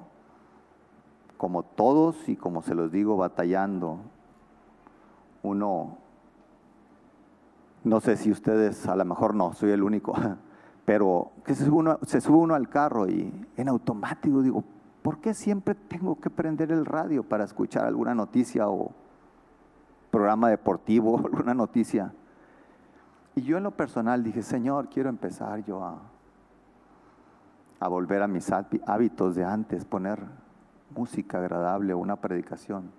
como 1.36 1.64
todos 1.64 2.28
y 2.28 2.36
como 2.36 2.62
se 2.62 2.74
los 2.74 2.92
digo, 2.92 3.16
batallando, 3.16 3.98
uno, 5.42 5.98
no 7.82 8.00
sé 8.00 8.16
si 8.16 8.30
ustedes, 8.30 8.86
a 8.86 8.94
lo 8.94 9.04
mejor 9.04 9.34
no, 9.34 9.52
soy 9.52 9.72
el 9.72 9.82
único, 9.82 10.14
pero 10.84 11.32
que 11.44 11.56
se 11.56 11.64
sube 11.64 11.76
uno, 11.76 11.98
se 12.02 12.20
sube 12.20 12.36
uno 12.36 12.54
al 12.54 12.68
carro 12.68 13.08
y 13.08 13.32
en 13.56 13.68
automático 13.68 14.42
digo, 14.42 14.62
¿por 15.02 15.18
qué 15.18 15.34
siempre 15.34 15.74
tengo 15.74 16.20
que 16.20 16.30
prender 16.30 16.70
el 16.70 16.86
radio 16.86 17.24
para 17.24 17.42
escuchar 17.42 17.86
alguna 17.86 18.14
noticia 18.14 18.68
o 18.68 18.92
programa 20.12 20.50
deportivo, 20.50 21.18
alguna 21.24 21.54
noticia. 21.54 22.12
Y 23.34 23.42
yo 23.42 23.56
en 23.56 23.64
lo 23.64 23.72
personal 23.72 24.22
dije, 24.22 24.42
Señor, 24.42 24.88
quiero 24.88 25.08
empezar 25.08 25.64
yo 25.64 25.82
a, 25.82 25.98
a 27.80 27.88
volver 27.88 28.22
a 28.22 28.28
mis 28.28 28.52
hábitos 28.52 29.34
de 29.34 29.44
antes, 29.44 29.84
poner 29.86 30.20
música 30.94 31.38
agradable 31.38 31.94
una 31.94 32.16
predicación. 32.16 32.90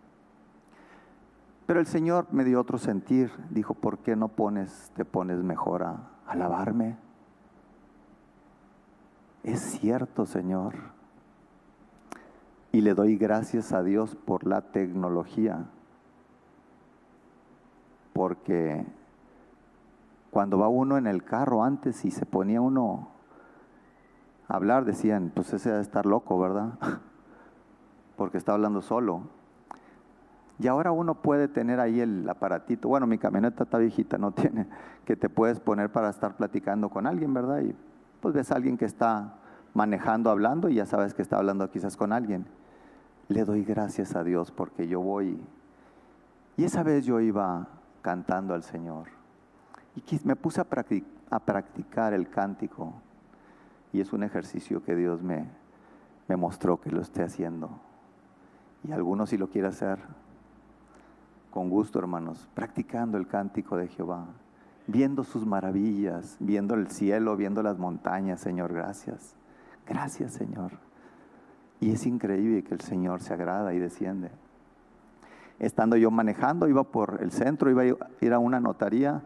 Pero 1.67 1.79
el 1.79 1.85
Señor 1.85 2.27
me 2.31 2.43
dio 2.43 2.59
otro 2.59 2.77
sentir, 2.77 3.31
dijo, 3.51 3.75
¿por 3.75 3.99
qué 3.99 4.15
no 4.15 4.27
pones, 4.27 4.91
te 4.95 5.05
pones 5.05 5.37
mejor 5.43 5.83
a 5.83 6.09
alabarme? 6.27 6.97
Es 9.43 9.61
cierto, 9.61 10.25
Señor. 10.25 10.73
Y 12.71 12.81
le 12.81 12.95
doy 12.95 13.17
gracias 13.17 13.71
a 13.71 13.83
Dios 13.83 14.15
por 14.15 14.47
la 14.47 14.61
tecnología 14.61 15.67
porque 18.13 18.85
cuando 20.31 20.57
va 20.57 20.67
uno 20.67 20.97
en 20.97 21.07
el 21.07 21.23
carro 21.23 21.63
antes 21.63 22.05
y 22.05 22.11
se 22.11 22.25
ponía 22.25 22.61
uno 22.61 23.09
a 24.47 24.55
hablar, 24.55 24.85
decían, 24.85 25.31
pues 25.33 25.53
ese 25.53 25.69
debe 25.69 25.81
estar 25.81 26.05
loco, 26.05 26.39
¿verdad? 26.39 26.73
porque 28.17 28.37
está 28.37 28.53
hablando 28.53 28.81
solo. 28.81 29.23
Y 30.59 30.67
ahora 30.67 30.91
uno 30.91 31.15
puede 31.15 31.47
tener 31.47 31.79
ahí 31.79 31.99
el 31.99 32.29
aparatito. 32.29 32.87
Bueno, 32.87 33.07
mi 33.07 33.17
camioneta 33.17 33.63
está 33.63 33.77
viejita, 33.77 34.17
no 34.17 34.31
tiene, 34.33 34.67
que 35.05 35.15
te 35.15 35.29
puedes 35.29 35.59
poner 35.59 35.91
para 35.91 36.09
estar 36.09 36.35
platicando 36.35 36.89
con 36.89 37.07
alguien, 37.07 37.33
¿verdad? 37.33 37.61
Y 37.61 37.75
pues 38.21 38.33
ves 38.33 38.51
a 38.51 38.55
alguien 38.55 38.77
que 38.77 38.85
está 38.85 39.35
manejando, 39.73 40.29
hablando, 40.29 40.69
y 40.69 40.75
ya 40.75 40.85
sabes 40.85 41.13
que 41.13 41.21
está 41.21 41.37
hablando 41.37 41.69
quizás 41.69 41.97
con 41.97 42.13
alguien. 42.13 42.45
Le 43.27 43.45
doy 43.45 43.63
gracias 43.63 44.15
a 44.15 44.23
Dios 44.23 44.51
porque 44.51 44.87
yo 44.87 45.01
voy. 45.01 45.39
Y 46.57 46.63
esa 46.63 46.83
vez 46.83 47.05
yo 47.05 47.19
iba 47.19 47.67
cantando 48.03 48.53
al 48.53 48.61
Señor. 48.61 49.07
Y 49.95 50.03
me 50.25 50.35
puse 50.35 50.61
a, 50.61 51.39
practicar 51.39 52.13
el 52.13 52.29
cántico. 52.29 52.93
Y 53.91 54.01
es 54.01 54.13
un 54.13 54.21
ejercicio 54.21 54.83
que 54.83 54.95
Dios 54.95 55.23
me, 55.23 55.47
mostró 56.37 56.79
que 56.79 56.91
lo 56.91 57.01
esté 57.01 57.23
haciendo. 57.23 57.79
Y 58.83 58.91
algunos 58.91 59.29
si 59.29 59.37
lo 59.37 59.49
quiere 59.49 59.69
hacer, 59.69 59.99
con 61.49 61.69
gusto 61.69 61.99
hermanos, 61.99 62.47
practicando 62.53 63.17
el 63.17 63.27
cántico 63.27 63.77
de 63.77 63.87
Jehová, 63.87 64.25
viendo 64.87 65.23
sus 65.23 65.45
maravillas, 65.45 66.35
viendo 66.39 66.73
el 66.73 66.89
cielo, 66.89 67.37
viendo 67.37 67.63
las 67.63 67.77
montañas, 67.77 68.41
Señor, 68.41 68.73
gracias. 68.73 69.35
Gracias, 69.87 70.33
Señor. 70.33 70.71
Y 71.79 71.91
es 71.91 72.05
increíble 72.05 72.63
que 72.63 72.73
el 72.73 72.81
Señor 72.81 73.21
se 73.21 73.33
agrada 73.33 73.73
y 73.73 73.79
desciende 73.79 74.31
estando 75.65 75.95
yo 75.97 76.11
manejando, 76.11 76.67
iba 76.67 76.83
por 76.83 77.19
el 77.21 77.31
centro, 77.31 77.69
iba 77.69 77.83
a 77.83 78.07
ir 78.21 78.33
a 78.33 78.39
una 78.39 78.59
notaría. 78.59 79.21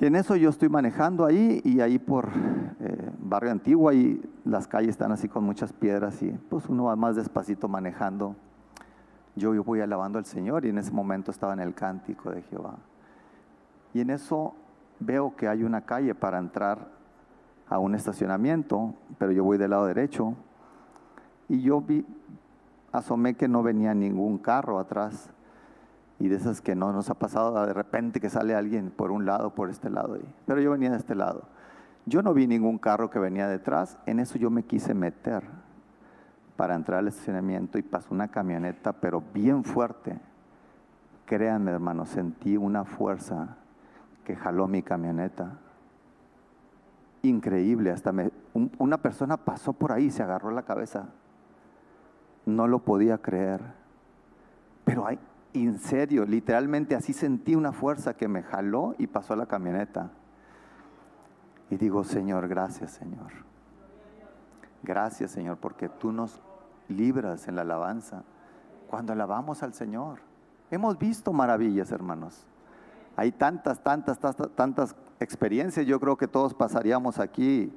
Y 0.00 0.06
en 0.06 0.16
eso 0.16 0.36
yo 0.36 0.50
estoy 0.50 0.68
manejando 0.68 1.24
ahí 1.24 1.60
y 1.64 1.80
ahí 1.80 1.98
por 1.98 2.28
eh, 2.80 3.10
Barrio 3.18 3.50
Antiguo, 3.50 3.88
ahí 3.88 4.22
las 4.44 4.68
calles 4.68 4.90
están 4.90 5.10
así 5.12 5.28
con 5.28 5.44
muchas 5.44 5.72
piedras 5.72 6.22
y 6.22 6.30
pues 6.48 6.68
uno 6.68 6.84
va 6.84 6.96
más 6.96 7.16
despacito 7.16 7.68
manejando. 7.68 8.36
Yo, 9.34 9.54
yo 9.54 9.64
voy 9.64 9.80
alabando 9.80 10.18
al 10.18 10.24
Señor 10.24 10.64
y 10.64 10.70
en 10.70 10.78
ese 10.78 10.92
momento 10.92 11.30
estaba 11.30 11.52
en 11.52 11.60
el 11.60 11.74
cántico 11.74 12.30
de 12.30 12.42
Jehová. 12.42 12.76
Y 13.92 14.00
en 14.00 14.10
eso 14.10 14.54
veo 15.00 15.34
que 15.36 15.48
hay 15.48 15.64
una 15.64 15.82
calle 15.82 16.14
para 16.14 16.38
entrar 16.38 16.88
a 17.68 17.78
un 17.78 17.94
estacionamiento, 17.94 18.94
pero 19.18 19.32
yo 19.32 19.44
voy 19.44 19.58
del 19.58 19.70
lado 19.70 19.86
derecho. 19.86 20.34
Y 21.48 21.60
yo 21.62 21.80
vi, 21.80 22.04
asomé 22.92 23.34
que 23.34 23.48
no 23.48 23.62
venía 23.62 23.94
ningún 23.94 24.38
carro 24.38 24.78
atrás. 24.78 25.30
Y 26.20 26.28
de 26.28 26.36
esas 26.36 26.60
que 26.60 26.74
no 26.74 26.92
nos 26.92 27.10
ha 27.10 27.14
pasado 27.14 27.64
de 27.64 27.72
repente 27.72 28.20
que 28.20 28.28
sale 28.28 28.54
alguien 28.54 28.90
por 28.90 29.12
un 29.12 29.24
lado, 29.24 29.54
por 29.54 29.70
este 29.70 29.88
lado. 29.88 30.18
Pero 30.46 30.60
yo 30.60 30.72
venía 30.72 30.90
de 30.90 30.96
este 30.96 31.14
lado. 31.14 31.44
Yo 32.06 32.22
no 32.22 32.34
vi 32.34 32.46
ningún 32.46 32.78
carro 32.78 33.10
que 33.10 33.18
venía 33.18 33.46
detrás. 33.46 33.98
En 34.06 34.18
eso 34.18 34.38
yo 34.38 34.50
me 34.50 34.64
quise 34.64 34.94
meter 34.94 35.44
para 36.56 36.74
entrar 36.74 36.98
al 36.98 37.08
estacionamiento 37.08 37.78
y 37.78 37.82
pasó 37.82 38.08
una 38.10 38.28
camioneta, 38.28 38.92
pero 38.94 39.22
bien 39.32 39.62
fuerte. 39.62 40.18
Créanme, 41.24 41.70
hermano, 41.70 42.04
sentí 42.04 42.56
una 42.56 42.84
fuerza 42.84 43.58
que 44.24 44.34
jaló 44.34 44.66
mi 44.66 44.82
camioneta. 44.82 45.58
Increíble, 47.22 47.92
hasta 47.92 48.10
me, 48.10 48.32
una 48.78 48.98
persona 48.98 49.36
pasó 49.36 49.72
por 49.72 49.92
ahí 49.92 50.10
se 50.10 50.22
agarró 50.22 50.50
la 50.50 50.62
cabeza 50.62 51.08
no 52.48 52.66
lo 52.66 52.80
podía 52.80 53.18
creer. 53.18 53.60
Pero 54.84 55.06
hay, 55.06 55.18
en 55.52 55.78
serio, 55.78 56.24
literalmente 56.24 56.94
así 56.94 57.12
sentí 57.12 57.54
una 57.54 57.72
fuerza 57.72 58.14
que 58.14 58.28
me 58.28 58.42
jaló 58.42 58.94
y 58.98 59.06
pasó 59.06 59.34
a 59.34 59.36
la 59.36 59.46
camioneta. 59.46 60.10
Y 61.70 61.76
digo, 61.76 62.02
Señor, 62.04 62.48
gracias, 62.48 62.92
Señor. 62.92 63.32
Gracias, 64.82 65.30
Señor, 65.30 65.58
porque 65.58 65.88
tú 65.88 66.12
nos 66.12 66.40
libras 66.88 67.48
en 67.48 67.56
la 67.56 67.62
alabanza 67.62 68.24
cuando 68.88 69.12
alabamos 69.12 69.62
al 69.62 69.74
Señor. 69.74 70.20
Hemos 70.70 70.98
visto 70.98 71.32
maravillas, 71.32 71.92
hermanos. 71.92 72.46
Hay 73.16 73.32
tantas, 73.32 73.82
tantas, 73.82 74.18
tantas, 74.18 74.50
tantas 74.54 74.96
experiencias. 75.20 75.86
Yo 75.86 76.00
creo 76.00 76.16
que 76.16 76.28
todos 76.28 76.54
pasaríamos 76.54 77.18
aquí 77.18 77.72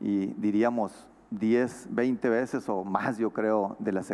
y 0.00 0.26
diríamos, 0.34 1.08
10, 1.38 1.88
20 1.90 2.28
veces 2.28 2.68
o 2.68 2.84
más, 2.84 3.18
yo 3.18 3.30
creo, 3.30 3.76
de 3.78 3.92
los 3.92 4.12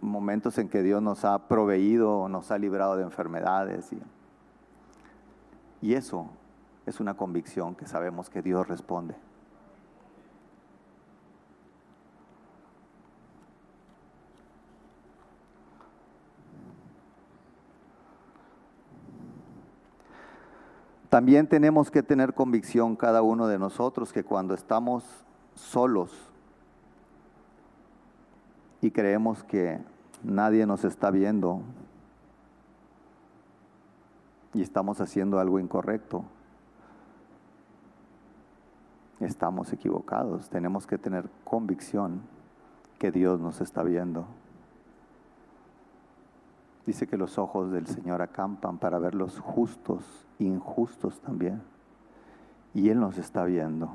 momentos 0.00 0.58
en 0.58 0.68
que 0.68 0.82
Dios 0.82 1.00
nos 1.02 1.24
ha 1.24 1.48
proveído, 1.48 2.28
nos 2.28 2.50
ha 2.50 2.58
librado 2.58 2.96
de 2.96 3.04
enfermedades. 3.04 3.92
Y, 3.92 4.00
y 5.80 5.94
eso 5.94 6.28
es 6.86 7.00
una 7.00 7.14
convicción 7.14 7.74
que 7.74 7.86
sabemos 7.86 8.30
que 8.30 8.42
Dios 8.42 8.66
responde. 8.66 9.14
También 21.08 21.48
tenemos 21.48 21.90
que 21.90 22.02
tener 22.02 22.34
convicción 22.34 22.96
cada 22.96 23.22
uno 23.22 23.46
de 23.46 23.58
nosotros 23.58 24.12
que 24.12 24.24
cuando 24.24 24.52
estamos 24.54 25.24
solos 25.54 26.35
y 28.86 28.92
creemos 28.92 29.42
que 29.42 29.80
nadie 30.22 30.64
nos 30.64 30.84
está 30.84 31.10
viendo 31.10 31.60
y 34.54 34.62
estamos 34.62 35.00
haciendo 35.00 35.40
algo 35.40 35.58
incorrecto, 35.58 36.22
estamos 39.18 39.72
equivocados. 39.72 40.48
Tenemos 40.50 40.86
que 40.86 40.98
tener 40.98 41.28
convicción 41.42 42.20
que 43.00 43.10
Dios 43.10 43.40
nos 43.40 43.60
está 43.60 43.82
viendo. 43.82 44.24
Dice 46.86 47.08
que 47.08 47.16
los 47.16 47.38
ojos 47.38 47.72
del 47.72 47.88
Señor 47.88 48.22
acampan 48.22 48.78
para 48.78 49.00
ver 49.00 49.16
los 49.16 49.40
justos, 49.40 50.28
injustos 50.38 51.20
también. 51.22 51.60
Y 52.72 52.90
Él 52.90 53.00
nos 53.00 53.18
está 53.18 53.42
viendo. 53.46 53.90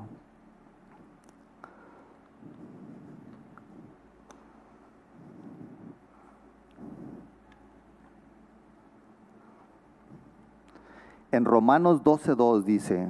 En 11.31 11.45
Romanos 11.45 12.03
12.2 12.03 12.63
dice, 12.63 13.07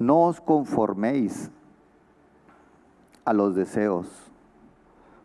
no 0.00 0.22
os 0.22 0.40
conforméis 0.40 1.52
a 3.24 3.32
los 3.32 3.54
deseos, 3.54 4.08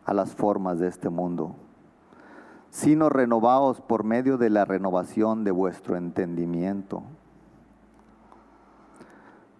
a 0.04 0.14
las 0.14 0.36
formas 0.36 0.78
de 0.78 0.86
este 0.86 1.08
mundo, 1.08 1.56
sino 2.70 3.08
renovaos 3.08 3.80
por 3.80 4.04
medio 4.04 4.38
de 4.38 4.50
la 4.50 4.64
renovación 4.64 5.42
de 5.42 5.50
vuestro 5.50 5.96
entendimiento 5.96 7.02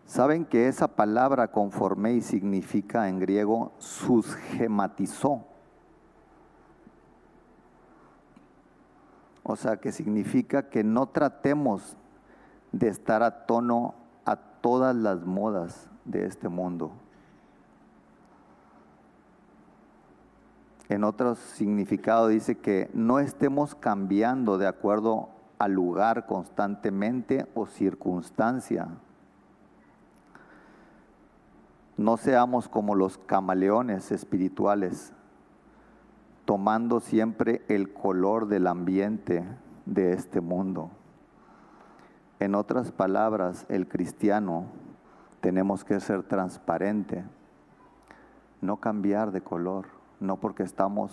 Saben 0.08 0.46
que 0.46 0.68
esa 0.68 0.88
palabra 0.88 1.48
conforme 1.48 2.22
significa 2.22 3.10
en 3.10 3.20
griego 3.20 3.72
susgematizó. 3.76 5.44
O 9.42 9.54
sea, 9.54 9.76
que 9.76 9.92
significa 9.92 10.70
que 10.70 10.82
no 10.82 11.08
tratemos 11.08 11.94
de 12.72 12.88
estar 12.88 13.22
a 13.22 13.44
tono 13.44 13.96
a 14.24 14.36
todas 14.36 14.96
las 14.96 15.26
modas 15.26 15.90
de 16.06 16.24
este 16.24 16.48
mundo. 16.48 16.90
En 20.88 21.04
otro 21.04 21.34
significado 21.34 22.28
dice 22.28 22.56
que 22.56 22.88
no 22.94 23.18
estemos 23.18 23.74
cambiando 23.74 24.56
de 24.56 24.68
acuerdo 24.68 25.28
al 25.58 25.72
lugar 25.72 26.24
constantemente 26.24 27.46
o 27.54 27.66
circunstancia 27.66 28.88
no 31.98 32.16
seamos 32.16 32.68
como 32.68 32.94
los 32.94 33.18
camaleones 33.18 34.10
espirituales, 34.12 35.12
tomando 36.46 37.00
siempre 37.00 37.62
el 37.68 37.92
color 37.92 38.48
del 38.48 38.66
ambiente 38.68 39.44
de 39.84 40.14
este 40.14 40.40
mundo. 40.40 40.90
En 42.40 42.54
otras 42.54 42.92
palabras, 42.92 43.66
el 43.68 43.88
cristiano 43.88 44.64
tenemos 45.40 45.84
que 45.84 46.00
ser 46.00 46.22
transparente, 46.22 47.24
no 48.62 48.78
cambiar 48.78 49.32
de 49.32 49.42
color, 49.42 49.86
no 50.20 50.38
porque 50.38 50.62
estamos 50.62 51.12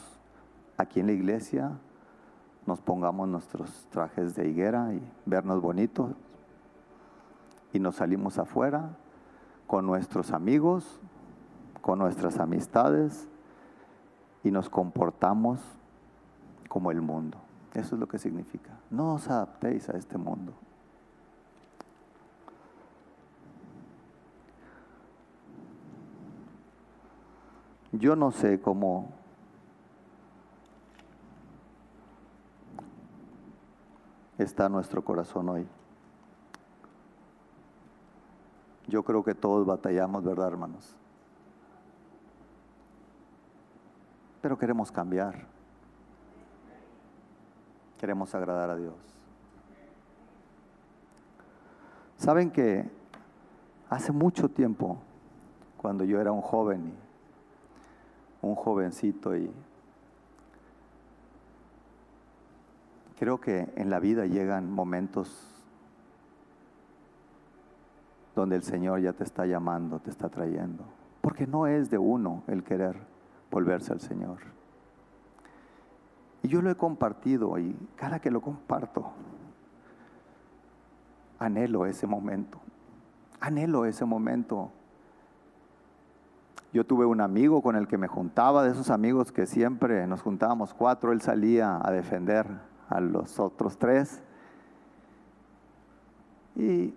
aquí 0.78 1.00
en 1.02 1.08
la 1.08 1.14
iglesia 1.14 1.72
nos 2.66 2.82
pongamos 2.82 3.28
nuestros 3.28 3.86
trajes 3.92 4.36
de 4.36 4.50
higuera 4.50 4.92
y 4.94 5.02
vernos 5.26 5.62
bonitos 5.62 6.12
y 7.74 7.80
nos 7.80 7.98
salimos 7.98 8.40
afuera 8.40 8.90
con 9.68 9.86
nuestros 9.86 10.32
amigos, 10.32 11.00
con 11.82 12.00
nuestras 12.00 12.40
amistades 12.40 13.28
y 14.44 14.52
nos 14.52 14.70
comportamos 14.70 15.60
como 16.70 16.92
el 16.92 17.02
mundo. 17.02 17.38
Eso 17.74 17.96
es 17.96 18.00
lo 18.00 18.08
que 18.08 18.18
significa. 18.18 18.72
No 18.90 19.16
os 19.16 19.30
adaptéis 19.30 19.90
a 19.90 19.98
este 19.98 20.18
mundo. 20.18 20.54
Yo 27.92 28.16
no 28.16 28.32
sé 28.32 28.60
cómo 28.60 29.10
está 34.38 34.68
nuestro 34.70 35.04
corazón 35.04 35.50
hoy. 35.50 35.68
Yo 38.88 39.04
creo 39.04 39.24
que 39.24 39.34
todos 39.34 39.66
batallamos, 39.66 40.24
¿verdad, 40.24 40.48
hermanos? 40.48 40.96
Pero 44.42 44.58
queremos 44.58 44.92
cambiar. 44.92 45.48
Queremos 48.00 48.36
agradar 48.36 48.70
a 48.70 48.76
Dios. 48.76 48.94
Saben 52.18 52.52
que 52.52 52.90
hace 53.90 54.12
mucho 54.12 54.50
tiempo, 54.50 54.98
cuando 55.78 56.04
yo 56.04 56.22
era 56.22 56.32
un 56.32 56.42
joven, 56.42 56.94
un 58.42 58.56
jovencito, 58.56 59.36
y 59.36 59.52
creo 63.18 63.40
que 63.40 63.68
en 63.76 63.90
la 63.90 64.00
vida 64.00 64.26
llegan 64.26 64.72
momentos 64.72 65.55
donde 68.36 68.58
el 68.58 68.64
Señor 68.64 69.00
ya 69.00 69.14
te 69.14 69.24
está 69.24 69.46
llamando, 69.46 70.00
te 70.00 70.10
está 70.10 70.30
trayendo. 70.30 70.84
Porque 71.22 71.48
no 71.48 71.66
es 71.68 71.90
de 71.90 71.98
uno 71.98 72.44
el 72.48 72.64
querer 72.64 72.98
volverse 73.50 73.94
al 73.94 74.02
Señor. 74.02 74.38
Y 76.44 76.48
yo 76.50 76.62
lo 76.62 76.70
he 76.70 76.76
compartido 76.76 77.58
y 77.58 77.76
cada 77.96 78.20
que 78.20 78.30
lo 78.30 78.42
comparto, 78.42 79.12
anhelo 81.40 81.86
ese 81.86 82.06
momento. 82.06 82.60
Anhelo 83.40 83.86
ese 83.86 84.06
momento. 84.06 84.72
Yo 86.74 86.86
tuve 86.86 87.06
un 87.06 87.22
amigo 87.22 87.62
con 87.62 87.76
el 87.78 87.88
que 87.88 87.98
me 87.98 88.08
juntaba, 88.08 88.64
de 88.64 88.72
esos 88.72 88.90
amigos 88.90 89.32
que 89.32 89.46
siempre 89.46 90.06
nos 90.08 90.22
juntábamos 90.22 90.74
cuatro, 90.74 91.14
él 91.14 91.22
salía 91.22 91.80
a 91.82 91.90
defender 91.90 92.46
a 92.90 93.00
los 93.00 93.40
otros 93.40 93.78
tres. 93.78 94.22
Y 96.56 96.94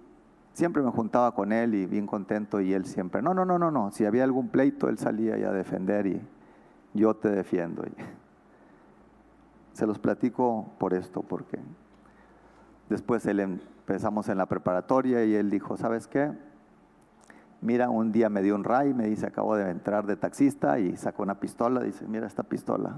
siempre 0.59 0.83
me 0.83 0.91
juntaba 0.91 1.37
con 1.37 1.53
él 1.53 1.77
y 1.77 1.87
bien 1.87 2.09
contento 2.09 2.61
y 2.61 2.73
él 2.75 2.85
siempre, 2.85 3.23
no, 3.23 3.33
no, 3.33 3.45
no, 3.45 3.61
no, 3.61 3.71
no, 3.71 3.93
si 3.93 4.05
había 4.05 4.25
algún 4.25 4.49
pleito 4.49 4.89
él 4.89 4.99
salía 4.99 5.35
a 5.35 5.53
defender 5.53 6.09
y 6.09 6.21
yo 6.95 7.15
te 7.15 7.29
defiendo. 7.29 7.85
se 9.73 9.87
los 9.87 10.01
platico 10.01 10.69
por 10.79 10.95
esto, 10.95 11.23
porque 11.23 11.61
después 12.89 13.25
él 13.27 13.39
empezamos 13.39 14.29
en 14.29 14.39
la 14.39 14.47
preparatoria 14.47 15.25
y 15.25 15.37
él 15.37 15.49
dijo, 15.49 15.77
¿sabes 15.77 16.09
qué? 16.09 16.33
Mira, 17.61 17.89
un 17.89 18.11
día 18.11 18.29
me 18.29 18.43
dio 18.43 18.57
un 18.57 18.65
ray, 18.65 18.93
me 18.95 19.07
dice, 19.07 19.27
acabo 19.27 19.55
de 19.55 19.71
entrar 19.71 20.07
de 20.07 20.17
taxista 20.17 20.81
y 20.81 20.97
sacó 20.97 21.23
una 21.23 21.39
pistola, 21.39 21.85
dice, 21.85 22.05
mira 22.09 22.27
esta 22.27 22.43
pistola. 22.43 22.97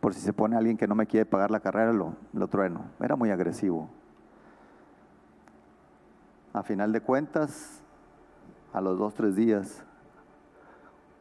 Por 0.00 0.14
si 0.14 0.20
se 0.20 0.32
pone 0.32 0.56
alguien 0.56 0.76
que 0.76 0.88
no 0.88 0.96
me 0.96 1.06
quiere 1.06 1.26
pagar 1.26 1.52
la 1.52 1.60
carrera, 1.60 1.92
lo, 1.92 2.16
lo 2.32 2.48
trueno. 2.48 2.86
Era 2.98 3.14
muy 3.14 3.30
agresivo. 3.30 3.88
A 6.52 6.62
final 6.62 6.92
de 6.92 7.00
cuentas, 7.00 7.82
a 8.72 8.80
los 8.80 8.98
dos, 8.98 9.14
tres 9.14 9.36
días, 9.36 9.84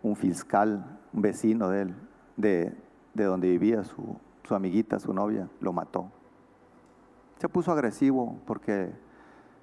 un 0.03 0.15
fiscal, 0.15 0.99
un 1.13 1.21
vecino 1.21 1.69
de 1.69 1.81
él, 1.83 1.95
de, 2.37 2.75
donde 3.13 3.49
vivía 3.49 3.83
su, 3.83 4.17
su 4.43 4.55
amiguita, 4.55 4.99
su 4.99 5.13
novia, 5.13 5.49
lo 5.59 5.73
mató. 5.73 6.11
Se 7.37 7.49
puso 7.49 7.71
agresivo 7.71 8.39
porque 8.45 8.93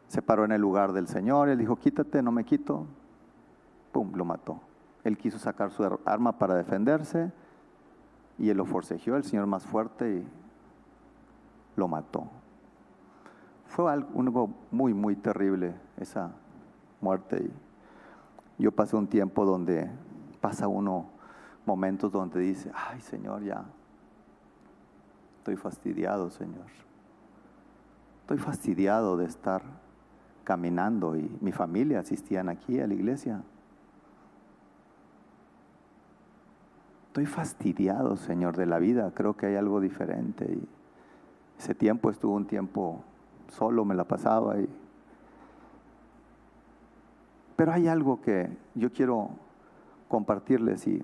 se 0.09 0.23
paró 0.23 0.45
en 0.45 0.53
el 0.53 0.61
lugar 0.61 0.93
del 0.93 1.09
Señor, 1.09 1.49
él 1.49 1.59
dijo, 1.59 1.77
quítate, 1.77 2.23
no 2.23 2.31
me 2.31 2.45
quito, 2.45 2.87
pum, 3.93 4.13
lo 4.15 4.25
mató. 4.25 4.61
Él 5.03 5.19
quiso 5.19 5.39
sacar 5.39 5.71
su 5.71 5.85
arma 6.05 6.39
para 6.39 6.55
defenderse 6.55 7.33
y 8.39 8.51
él 8.51 8.57
lo 8.57 8.65
forcejeó, 8.65 9.17
el 9.17 9.25
Señor 9.25 9.47
más 9.47 9.65
fuerte, 9.67 10.19
y 10.19 10.27
lo 11.77 11.89
mató. 11.89 12.29
Fue 13.67 13.91
algo 13.91 14.51
muy, 14.71 14.95
muy 14.95 15.17
terrible 15.17 15.75
esa 15.97 16.33
muerte. 17.01 17.51
Y 18.59 18.63
yo 18.63 18.73
pasé 18.73 18.97
un 18.97 19.09
tiempo 19.09 19.45
donde 19.45 19.91
pasa 20.41 20.69
uno 20.69 21.07
momentos 21.67 22.13
donde 22.13 22.41
dice, 22.41 22.71
ay 22.75 23.01
Señor, 23.01 23.43
ya 23.43 23.65
estoy 25.39 25.57
fastidiado, 25.57 26.31
Señor. 26.31 26.67
Estoy 28.23 28.39
fastidiado 28.39 29.17
de 29.17 29.27
estar 29.27 29.63
caminando 30.45 31.17
y 31.17 31.37
mi 31.41 31.53
familia 31.53 32.01
asistían 32.01 32.49
aquí 32.49 32.81
a 32.81 32.87
la 32.87 32.95
iglesia. 32.95 33.43
Estoy 37.09 37.27
fastidiado, 37.27 38.17
Señor, 38.17 38.57
de 38.57 38.67
la 38.67 38.79
vida. 38.79 39.13
Creo 39.15 39.37
que 39.37 39.47
hay 39.47 39.57
algo 39.57 39.81
diferente. 39.81 40.47
Y 40.47 40.69
ese 41.59 41.75
tiempo 41.75 42.11
estuvo 42.11 42.35
un 42.35 42.47
tiempo 42.47 43.05
solo 43.49 43.85
me 43.85 43.95
la 43.95 44.05
pasaba 44.05 44.55
ahí. 44.55 44.69
Pero 47.57 47.73
hay 47.73 47.89
algo 47.89 48.21
que 48.21 48.57
yo 48.75 48.93
quiero 48.93 49.31
compartirles 50.09 50.87
y 50.87 51.03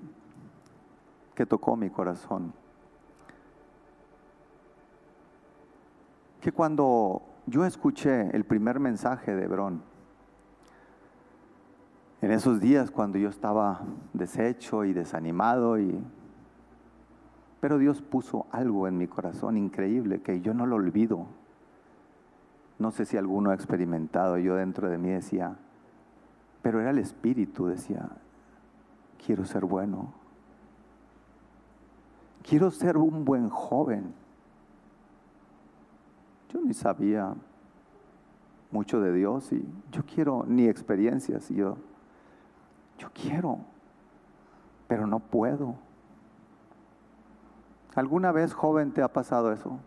que 1.35 1.45
tocó 1.45 1.75
mi 1.75 1.89
corazón. 1.89 2.53
Que 6.41 6.51
cuando 6.51 7.21
yo 7.45 7.65
escuché 7.65 8.35
el 8.35 8.45
primer 8.45 8.79
mensaje 8.79 9.35
de 9.35 9.43
Hebrón, 9.43 9.83
En 12.21 12.29
esos 12.29 12.59
días 12.59 12.91
cuando 12.91 13.17
yo 13.17 13.29
estaba 13.29 13.81
deshecho 14.13 14.85
y 14.85 14.93
desanimado 14.93 15.79
y 15.79 15.99
pero 17.61 17.77
Dios 17.77 18.01
puso 18.01 18.47
algo 18.51 18.87
en 18.87 18.97
mi 18.97 19.07
corazón 19.07 19.55
increíble 19.55 20.21
que 20.21 20.41
yo 20.41 20.53
no 20.53 20.65
lo 20.65 20.75
olvido. 20.75 21.27
No 22.81 22.89
sé 22.89 23.05
si 23.05 23.15
alguno 23.15 23.51
ha 23.51 23.53
experimentado, 23.53 24.39
yo 24.39 24.55
dentro 24.55 24.89
de 24.89 24.97
mí 24.97 25.09
decía, 25.09 25.55
pero 26.63 26.81
era 26.81 26.89
el 26.89 26.97
espíritu, 26.97 27.67
decía, 27.67 28.09
quiero 29.23 29.45
ser 29.45 29.65
bueno. 29.65 30.11
Quiero 32.41 32.71
ser 32.71 32.97
un 32.97 33.23
buen 33.23 33.49
joven. 33.49 34.15
Yo 36.51 36.59
ni 36.61 36.73
sabía 36.73 37.35
mucho 38.71 38.99
de 38.99 39.13
Dios 39.13 39.53
y 39.53 39.63
yo 39.91 40.01
quiero 40.03 40.43
ni 40.47 40.67
experiencias. 40.67 41.51
Y 41.51 41.57
yo, 41.57 41.77
yo 42.97 43.09
quiero, 43.13 43.59
pero 44.87 45.05
no 45.05 45.19
puedo. 45.19 45.75
¿Alguna 47.93 48.31
vez, 48.31 48.53
joven, 48.55 48.91
te 48.91 49.03
ha 49.03 49.07
pasado 49.07 49.51
eso? 49.51 49.77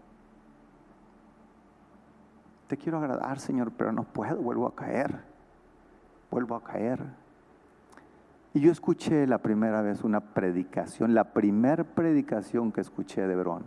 Te 2.69 2.77
quiero 2.77 2.99
agradar, 2.99 3.39
Señor, 3.39 3.73
pero 3.77 3.93
no 3.93 4.05
puedo, 4.05 4.37
vuelvo 4.37 4.67
a 4.67 4.75
caer. 4.75 5.21
Vuelvo 6.31 6.57
a 6.57 6.65
caer. 6.65 7.01
Y 8.55 8.61
yo 8.61 8.71
escuché 8.71 9.27
la 9.27 9.39
primera 9.39 9.83
vez 9.83 10.05
una 10.05 10.21
predicación, 10.21 11.13
la 11.13 11.33
primera 11.33 11.83
predicación 11.83 12.71
que 12.71 12.81
escuché 12.81 13.27
de 13.27 13.35
Verón 13.35 13.65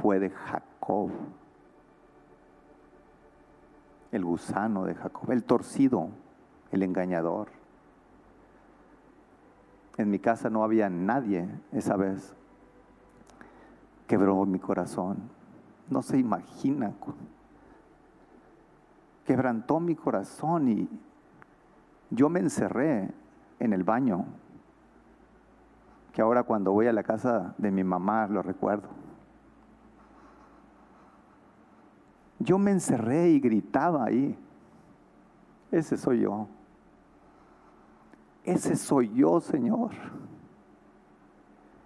fue 0.00 0.18
de 0.20 0.30
Jacob, 0.30 1.10
el 4.12 4.24
gusano 4.24 4.84
de 4.84 4.94
Jacob, 4.94 5.30
el 5.32 5.44
torcido, 5.44 6.10
el 6.70 6.82
engañador. 6.82 7.48
En 9.96 10.10
mi 10.10 10.18
casa 10.18 10.50
no 10.50 10.62
había 10.62 10.90
nadie 10.90 11.48
esa 11.72 11.96
vez 11.96 12.34
quebró 14.06 14.44
mi 14.44 14.58
corazón. 14.58 15.18
No 15.88 16.02
se 16.02 16.18
imagina. 16.18 16.92
Quebrantó 19.30 19.78
mi 19.78 19.94
corazón 19.94 20.68
y 20.68 20.88
yo 22.10 22.28
me 22.28 22.40
encerré 22.40 23.12
en 23.60 23.72
el 23.72 23.84
baño, 23.84 24.24
que 26.12 26.20
ahora 26.20 26.42
cuando 26.42 26.72
voy 26.72 26.88
a 26.88 26.92
la 26.92 27.04
casa 27.04 27.54
de 27.56 27.70
mi 27.70 27.84
mamá 27.84 28.26
lo 28.26 28.42
recuerdo. 28.42 28.88
Yo 32.40 32.58
me 32.58 32.72
encerré 32.72 33.30
y 33.30 33.38
gritaba 33.38 34.06
ahí. 34.06 34.36
Ese 35.70 35.96
soy 35.96 36.22
yo. 36.22 36.48
Ese 38.42 38.74
soy 38.74 39.14
yo, 39.14 39.40
Señor. 39.40 39.92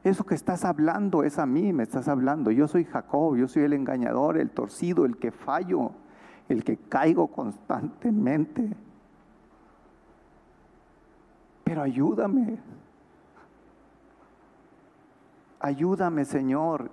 Eso 0.02 0.24
que 0.24 0.34
estás 0.34 0.64
hablando 0.64 1.22
es 1.22 1.38
a 1.38 1.44
mí, 1.44 1.74
me 1.74 1.82
estás 1.82 2.08
hablando. 2.08 2.50
Yo 2.50 2.66
soy 2.68 2.86
Jacob, 2.86 3.36
yo 3.36 3.48
soy 3.48 3.64
el 3.64 3.74
engañador, 3.74 4.38
el 4.38 4.48
torcido, 4.50 5.04
el 5.04 5.18
que 5.18 5.30
fallo, 5.30 5.92
el 6.48 6.64
que 6.64 6.76
caigo 6.76 7.26
constantemente. 7.28 8.68
Pero 11.64 11.82
ayúdame. 11.82 12.58
Ayúdame, 15.60 16.24
Señor. 16.24 16.90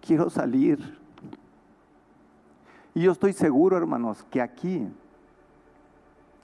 Quiero 0.00 0.30
salir. 0.30 0.98
Y 2.94 3.02
yo 3.02 3.12
estoy 3.12 3.32
seguro, 3.32 3.76
hermanos, 3.76 4.24
que 4.30 4.40
aquí 4.40 4.88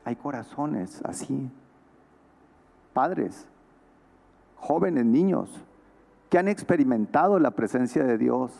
hay 0.05 0.17
corazones 0.17 1.01
así. 1.05 1.51
Padres, 2.93 3.47
jóvenes, 4.57 5.07
niños 5.07 5.65
que 6.29 6.39
han 6.39 6.49
experimentado 6.49 7.39
la 7.39 7.51
presencia 7.51 8.05
de 8.05 8.17
Dios. 8.17 8.53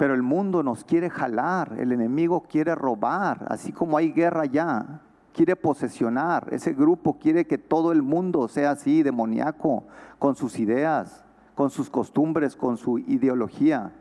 Pero 0.00 0.14
el 0.14 0.22
mundo 0.22 0.62
nos 0.62 0.82
quiere 0.82 1.10
jalar, 1.10 1.74
el 1.78 1.92
enemigo 1.92 2.44
quiere 2.44 2.74
robar, 2.74 3.44
así 3.50 3.70
como 3.70 3.98
hay 3.98 4.12
guerra 4.12 4.46
ya, 4.46 5.02
quiere 5.34 5.56
posesionar. 5.56 6.48
Ese 6.54 6.72
grupo 6.72 7.18
quiere 7.18 7.46
que 7.46 7.58
todo 7.58 7.92
el 7.92 8.00
mundo 8.00 8.48
sea 8.48 8.70
así, 8.70 9.02
demoníaco, 9.02 9.84
con 10.18 10.36
sus 10.36 10.58
ideas, 10.58 11.22
con 11.54 11.68
sus 11.68 11.90
costumbres, 11.90 12.56
con 12.56 12.78
su 12.78 12.98
ideología. 12.98 13.92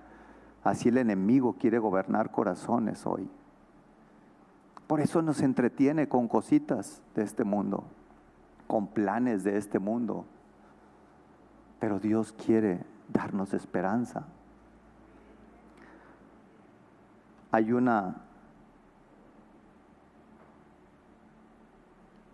Así 0.63 0.87
el 0.87 0.99
enemigo 0.99 1.57
quiere 1.59 1.79
gobernar 1.79 2.31
corazones 2.31 3.05
hoy. 3.05 3.29
Por 4.87 5.01
eso 5.01 5.21
nos 5.21 5.41
entretiene 5.41 6.07
con 6.07 6.29
cositas 6.29 7.01
de 7.13 7.23
este 7.23 7.43
mundo, 7.43 7.83
con 8.67 8.87
planes 8.87 9.43
de 9.43 9.57
este 9.57 9.79
mundo. 9.79 10.23
Pero 11.81 11.99
Dios 11.99 12.31
quiere 12.31 12.85
darnos 13.11 13.53
esperanza. 13.53 14.27
Hay 17.51 17.71
una 17.71 18.15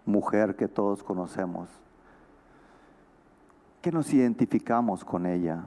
mujer 0.06 0.56
que 0.56 0.68
todos 0.68 1.04
conocemos, 1.04 1.70
que 3.82 3.92
nos 3.92 4.14
identificamos 4.14 5.06
con 5.06 5.26
ella, 5.26 5.64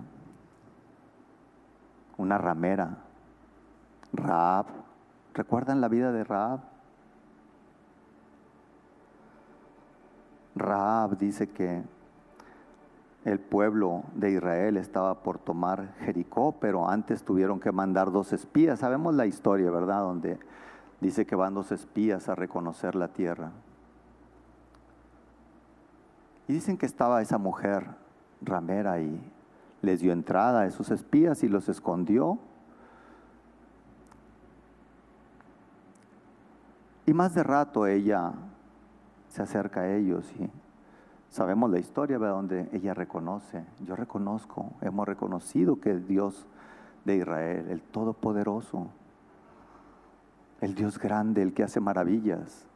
una 2.16 2.36
ramera, 2.36 2.98
Raab. 4.12 4.66
¿Recuerdan 5.34 5.80
la 5.80 5.88
vida 5.88 6.12
de 6.12 6.24
Raab? 6.24 6.60
Raab 10.56 11.16
dice 11.16 11.48
que 11.48 11.82
el 13.24 13.40
pueblo 13.40 14.04
de 14.14 14.30
Israel 14.32 14.76
estaba 14.76 15.22
por 15.22 15.38
tomar 15.38 15.94
Jericó, 16.00 16.56
pero 16.60 16.88
antes 16.88 17.24
tuvieron 17.24 17.60
que 17.60 17.72
mandar 17.72 18.12
dos 18.12 18.32
espías. 18.32 18.78
Sabemos 18.78 19.14
la 19.14 19.26
historia, 19.26 19.70
¿verdad? 19.70 20.00
Donde 20.00 20.38
dice 21.00 21.26
que 21.26 21.36
van 21.36 21.54
dos 21.54 21.72
espías 21.72 22.28
a 22.28 22.34
reconocer 22.34 22.94
la 22.94 23.08
tierra. 23.08 23.50
Y 26.46 26.52
dicen 26.52 26.78
que 26.78 26.86
estaba 26.86 27.20
esa 27.20 27.38
mujer 27.38 27.86
ramera 28.40 29.00
y 29.00 29.20
les 29.82 30.00
dio 30.00 30.12
entrada 30.12 30.60
a 30.60 30.66
esos 30.66 30.90
espías 30.90 31.42
y 31.42 31.48
los 31.48 31.68
escondió. 31.68 32.38
Y 37.04 37.12
más 37.12 37.34
de 37.34 37.42
rato 37.42 37.86
ella 37.86 38.32
se 39.28 39.42
acerca 39.42 39.80
a 39.80 39.94
ellos 39.94 40.30
y 40.38 40.50
Sabemos 41.30 41.70
la 41.70 41.78
historia 41.78 42.18
de 42.18 42.26
donde 42.26 42.68
ella 42.72 42.94
reconoce, 42.94 43.64
yo 43.86 43.94
reconozco, 43.96 44.72
hemos 44.80 45.06
reconocido 45.06 45.78
que 45.78 45.90
el 45.90 46.06
Dios 46.06 46.46
de 47.04 47.16
Israel, 47.16 47.66
el 47.68 47.82
Todopoderoso, 47.82 48.88
el 50.60 50.74
Dios 50.74 50.98
grande, 50.98 51.42
el 51.42 51.52
que 51.52 51.62
hace 51.62 51.80
maravillas. 51.80 52.66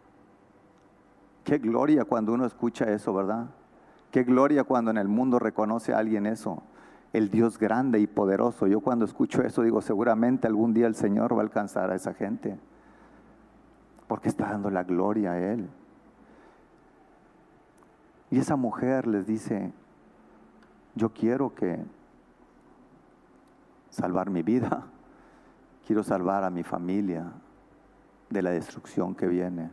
Qué 1.44 1.58
gloria 1.58 2.04
cuando 2.04 2.32
uno 2.34 2.44
escucha 2.44 2.84
eso, 2.90 3.12
¿verdad? 3.14 3.46
Qué 4.10 4.22
gloria 4.22 4.64
cuando 4.64 4.90
en 4.90 4.98
el 4.98 5.08
mundo 5.08 5.38
reconoce 5.38 5.94
a 5.94 5.98
alguien 5.98 6.26
eso, 6.26 6.62
el 7.12 7.30
Dios 7.30 7.58
grande 7.58 7.98
y 8.00 8.06
poderoso. 8.06 8.66
Yo 8.66 8.80
cuando 8.80 9.06
escucho 9.06 9.42
eso 9.42 9.62
digo, 9.62 9.80
seguramente 9.80 10.46
algún 10.46 10.74
día 10.74 10.86
el 10.86 10.94
Señor 10.94 11.34
va 11.34 11.38
a 11.38 11.42
alcanzar 11.42 11.90
a 11.90 11.94
esa 11.94 12.12
gente, 12.12 12.58
porque 14.06 14.28
está 14.28 14.50
dando 14.50 14.70
la 14.70 14.84
gloria 14.84 15.32
a 15.32 15.38
Él. 15.38 15.68
Y 18.32 18.38
esa 18.38 18.56
mujer 18.56 19.06
les 19.06 19.26
dice, 19.26 19.70
yo 20.94 21.10
quiero 21.12 21.54
que 21.54 21.84
salvar 23.90 24.30
mi 24.30 24.42
vida, 24.42 24.86
quiero 25.86 26.02
salvar 26.02 26.42
a 26.42 26.48
mi 26.48 26.62
familia 26.62 27.30
de 28.30 28.40
la 28.40 28.48
destrucción 28.48 29.14
que 29.14 29.28
viene. 29.28 29.68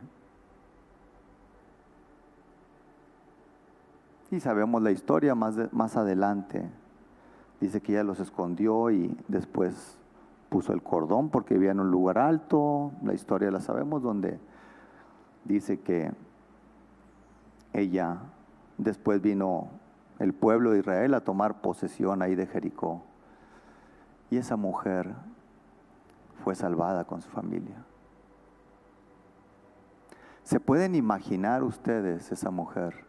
Y 4.30 4.42
sabemos 4.42 4.82
la 4.82 4.92
historia 4.92 5.36
más, 5.36 5.56
más 5.72 5.96
adelante. 5.96 6.70
Dice 7.62 7.80
que 7.80 7.94
ella 7.94 8.04
los 8.04 8.20
escondió 8.20 8.92
y 8.92 9.18
después 9.30 9.98
puso 10.50 10.74
el 10.74 10.84
cordón 10.84 11.30
porque 11.30 11.54
vivía 11.54 11.72
en 11.72 11.80
un 11.80 11.92
lugar 11.92 12.18
alto. 12.18 12.92
La 13.04 13.14
historia 13.14 13.52
la 13.52 13.62
sabemos 13.62 14.04
donde 14.04 14.38
dice 15.46 15.80
que 15.80 16.12
ella 17.72 18.20
Después 18.80 19.22
vino 19.22 19.68
el 20.20 20.34
pueblo 20.34 20.72
de 20.72 20.80
Israel 20.80 21.14
a 21.14 21.24
tomar 21.24 21.62
posesión 21.62 22.22
ahí 22.22 22.34
de 22.34 22.48
Jericó. 22.48 23.04
Y 24.32 24.38
esa 24.38 24.56
mujer 24.56 25.14
fue 26.44 26.56
salvada 26.56 27.04
con 27.04 27.22
su 27.22 27.30
familia. 27.30 27.76
¿Se 30.44 30.62
pueden 30.62 30.96
imaginar 30.96 31.62
ustedes 31.62 32.32
esa 32.32 32.52
mujer? 32.52 33.06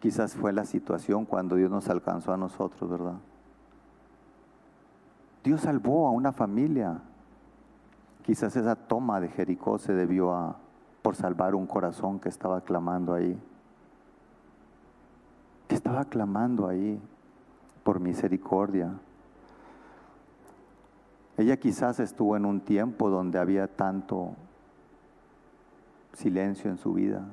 Quizás 0.00 0.36
fue 0.36 0.52
la 0.52 0.66
situación 0.66 1.24
cuando 1.24 1.56
Dios 1.56 1.70
nos 1.70 1.88
alcanzó 1.88 2.32
a 2.34 2.36
nosotros, 2.36 2.90
¿verdad? 2.90 3.16
Dios 5.42 5.62
salvó 5.62 6.06
a 6.06 6.10
una 6.10 6.32
familia. 6.32 7.00
Quizás 8.22 8.54
esa 8.54 8.76
toma 8.76 9.18
de 9.18 9.28
Jericó 9.28 9.78
se 9.78 9.94
debió 9.94 10.34
a 10.34 10.56
por 11.00 11.16
salvar 11.16 11.54
un 11.54 11.66
corazón 11.66 12.20
que 12.20 12.28
estaba 12.28 12.60
clamando 12.60 13.14
ahí. 13.14 13.40
Estaba 15.88 16.04
clamando 16.04 16.68
ahí 16.68 17.00
por 17.82 17.98
misericordia. 17.98 18.92
Ella 21.38 21.56
quizás 21.56 21.98
estuvo 21.98 22.36
en 22.36 22.44
un 22.44 22.60
tiempo 22.60 23.08
donde 23.08 23.38
había 23.38 23.74
tanto 23.74 24.34
silencio 26.12 26.70
en 26.70 26.76
su 26.76 26.92
vida. 26.92 27.24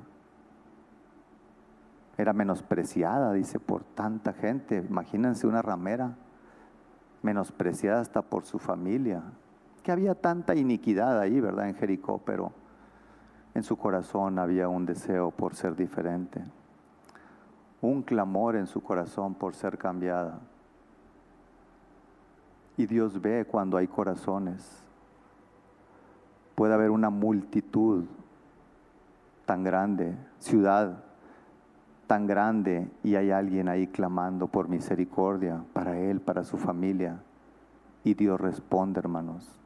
Era 2.17 2.31
menospreciada, 2.31 3.33
dice, 3.33 3.59
por 3.59 3.83
tanta 3.83 4.31
gente. 4.31 4.77
Imagínense 4.89 5.47
una 5.47 5.61
ramera 5.61 6.15
menospreciada 7.23 7.99
hasta 7.99 8.21
por 8.21 8.45
su 8.45 8.57
familia. 8.57 9.21
Que 9.83 9.91
había 9.91 10.15
tanta 10.15 10.55
iniquidad 10.55 11.19
ahí, 11.19 11.41
¿verdad? 11.41 11.67
En 11.67 11.75
Jericó, 11.75 12.21
pero 12.25 12.53
en 13.53 13.63
su 13.63 13.75
corazón 13.75 14.39
había 14.39 14.69
un 14.69 14.85
deseo 14.85 15.31
por 15.31 15.55
ser 15.55 15.75
diferente. 15.75 16.41
Un 17.86 18.02
clamor 18.02 18.56
en 18.56 18.65
su 18.65 18.82
corazón 18.82 19.36
por 19.36 19.54
ser 19.54 19.78
cambiada. 19.78 20.39
Y 22.78 22.88
Dios 22.88 23.21
ve 23.21 23.45
cuando 23.45 23.78
hay 23.78 23.88
corazones. 23.88 24.84
Puede 26.56 26.74
haber 26.74 26.89
una 26.89 27.12
multitud 27.12 28.06
tan 29.45 29.63
grande, 29.63 30.17
ciudad 30.39 31.04
tan 32.08 32.26
grande, 32.26 32.89
y 33.04 33.15
hay 33.15 33.30
alguien 33.30 33.67
ahí 33.67 33.86
clamando 33.86 34.48
por 34.48 34.67
misericordia 34.67 35.63
para 35.74 36.00
él, 36.00 36.21
para 36.21 36.43
su 36.43 36.58
familia. 36.58 37.19
Y 38.04 38.15
Dios 38.15 38.41
responde, 38.41 39.00
hermanos. 39.00 39.60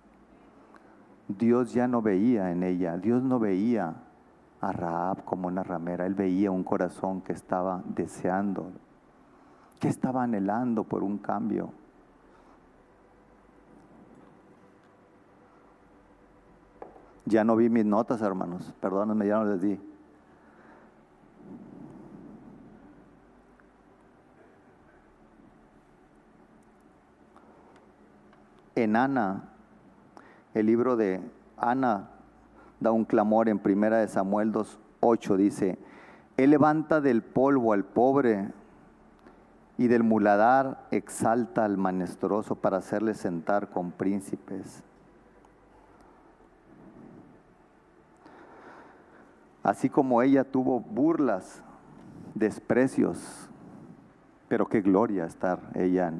Dios 1.29 1.73
ya 1.73 1.87
no 1.87 2.01
veía 2.01 2.51
en 2.51 2.63
ella, 2.63 2.97
Dios 2.97 3.23
no 3.23 3.39
veía 3.39 3.95
a 4.61 4.71
Raab 4.71 5.23
como 5.23 5.47
una 5.47 5.63
ramera, 5.63 6.05
él 6.05 6.15
veía 6.15 6.51
un 6.51 6.63
corazón 6.63 7.21
que 7.21 7.33
estaba 7.33 7.81
deseando, 7.85 8.71
que 9.79 9.87
estaba 9.87 10.23
anhelando 10.23 10.83
por 10.83 11.03
un 11.03 11.17
cambio. 11.17 11.71
Ya 17.25 17.43
no 17.43 17.55
vi 17.55 17.69
mis 17.69 17.85
notas, 17.85 18.21
hermanos. 18.21 18.73
Perdónenme, 18.81 19.27
ya 19.27 19.37
no 19.37 19.45
les 19.45 19.61
di. 19.61 19.79
En 28.75 28.95
Ana, 28.95 29.43
el 30.53 30.65
libro 30.65 30.95
de 30.95 31.21
Ana 31.57 32.09
da 32.79 32.91
un 32.91 33.05
clamor 33.05 33.49
en 33.49 33.59
primera 33.59 33.97
de 33.97 34.07
Samuel 34.07 34.51
2.8, 34.51 35.35
dice, 35.35 35.77
Él 36.37 36.51
levanta 36.51 37.01
del 37.01 37.21
polvo 37.21 37.73
al 37.73 37.83
pobre 37.83 38.49
y 39.77 39.87
del 39.87 40.03
muladar 40.03 40.85
exalta 40.91 41.65
al 41.65 41.77
manestroso 41.77 42.55
para 42.55 42.77
hacerle 42.77 43.13
sentar 43.13 43.69
con 43.69 43.91
príncipes. 43.91 44.83
Así 49.63 49.89
como 49.89 50.21
ella 50.21 50.43
tuvo 50.43 50.79
burlas, 50.79 51.61
desprecios, 52.33 53.49
pero 54.47 54.67
qué 54.67 54.81
gloria 54.81 55.25
estar 55.25 55.59
ella 55.75 56.13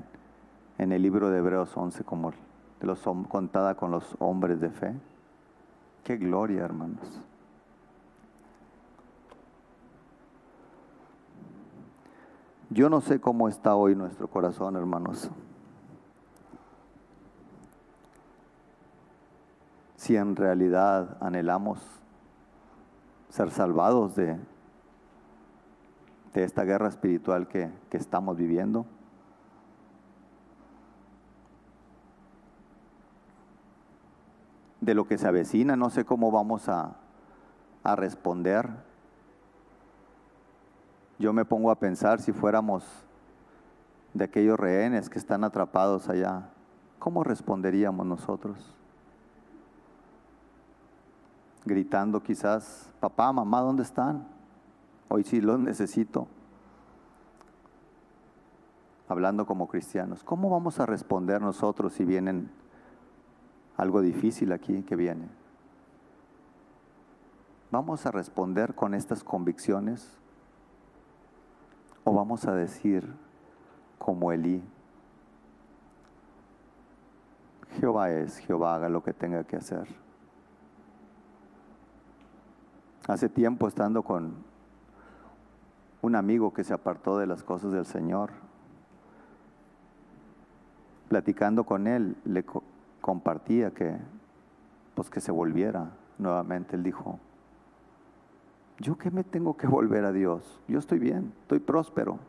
en, 0.77 0.91
el 0.91 1.01
libro 1.01 1.29
de 1.29 1.39
Hebreos 1.39 1.75
11 1.75 2.03
como 2.03 2.31
de 2.31 2.87
los, 2.87 3.01
contada 3.27 3.75
con 3.75 3.91
los 3.91 4.15
hombres 4.19 4.61
de 4.61 4.69
fe. 4.69 4.93
Qué 6.03 6.17
gloria, 6.17 6.63
hermanos. 6.63 7.21
Yo 12.71 12.89
no 12.89 13.01
sé 13.01 13.19
cómo 13.19 13.47
está 13.47 13.75
hoy 13.75 13.95
nuestro 13.95 14.27
corazón, 14.27 14.75
hermanos. 14.75 15.29
Si 19.95 20.15
en 20.15 20.35
realidad 20.35 21.17
anhelamos 21.19 21.79
ser 23.29 23.51
salvados 23.51 24.15
de, 24.15 24.37
de 26.33 26.43
esta 26.43 26.63
guerra 26.63 26.87
espiritual 26.87 27.47
que, 27.47 27.71
que 27.89 27.97
estamos 27.97 28.37
viviendo. 28.37 28.85
De 34.81 34.93
lo 34.93 35.07
que 35.07 35.17
se 35.17 35.27
avecina, 35.27 35.75
no 35.75 35.89
sé 35.89 36.05
cómo 36.05 36.31
vamos 36.31 36.69
a, 36.69 36.95
a 37.83 37.95
responder. 37.95 38.69
Yo 41.17 41.33
me 41.33 41.45
pongo 41.45 41.71
a 41.71 41.79
pensar 41.79 42.21
si 42.21 42.31
fuéramos 42.31 42.85
de 44.13 44.23
aquellos 44.23 44.59
rehenes 44.59 45.09
que 45.09 45.19
están 45.19 45.43
atrapados 45.43 46.09
allá, 46.09 46.49
¿cómo 46.97 47.23
responderíamos 47.23 48.05
nosotros? 48.05 48.73
gritando 51.65 52.21
quizás, 52.21 52.91
papá, 52.99 53.31
mamá, 53.31 53.61
¿dónde 53.61 53.83
están? 53.83 54.27
Hoy 55.07 55.23
sí 55.23 55.41
los 55.41 55.59
necesito. 55.59 56.27
Hablando 59.07 59.45
como 59.45 59.67
cristianos, 59.67 60.23
¿cómo 60.23 60.49
vamos 60.49 60.79
a 60.79 60.85
responder 60.85 61.41
nosotros 61.41 61.93
si 61.93 62.05
vienen 62.05 62.51
algo 63.79 64.01
difícil 64.01 64.51
aquí 64.51 64.83
que 64.83 64.97
viene? 64.97 65.29
¿Vamos 67.71 68.05
a 68.05 68.11
responder 68.11 68.75
con 68.75 68.93
estas 68.93 69.23
convicciones? 69.23 70.17
¿O 72.03 72.13
vamos 72.13 72.45
a 72.45 72.53
decir 72.53 73.07
como 73.97 74.33
Elí? 74.33 74.61
Jehová 77.79 78.11
es, 78.11 78.39
Jehová 78.39 78.75
haga 78.75 78.89
lo 78.89 79.01
que 79.01 79.13
tenga 79.13 79.45
que 79.45 79.55
hacer. 79.55 79.87
Hace 83.07 83.29
tiempo 83.29 83.65
estando 83.65 84.03
con 84.03 84.43
un 86.01 86.15
amigo 86.17 86.53
que 86.53 86.65
se 86.65 86.73
apartó 86.73 87.17
de 87.17 87.27
las 87.27 87.43
cosas 87.43 87.71
del 87.71 87.85
Señor, 87.85 88.31
platicando 91.07 91.63
con 91.63 91.87
él, 91.87 92.17
le 92.25 92.43
compartía 93.09 93.71
que 93.71 93.97
pues 94.93 95.09
que 95.09 95.19
se 95.19 95.31
volviera 95.31 95.89
nuevamente. 96.19 96.75
Él 96.75 96.83
dijo, 96.83 97.17
¿yo 98.77 98.99
qué 98.99 99.09
me 99.09 99.23
tengo 99.23 99.57
que 99.57 99.65
volver 99.65 100.05
a 100.05 100.11
Dios? 100.11 100.61
Yo 100.67 100.77
estoy 100.77 100.99
bien, 100.99 101.33
estoy 101.41 101.57
próspero, 101.57 102.19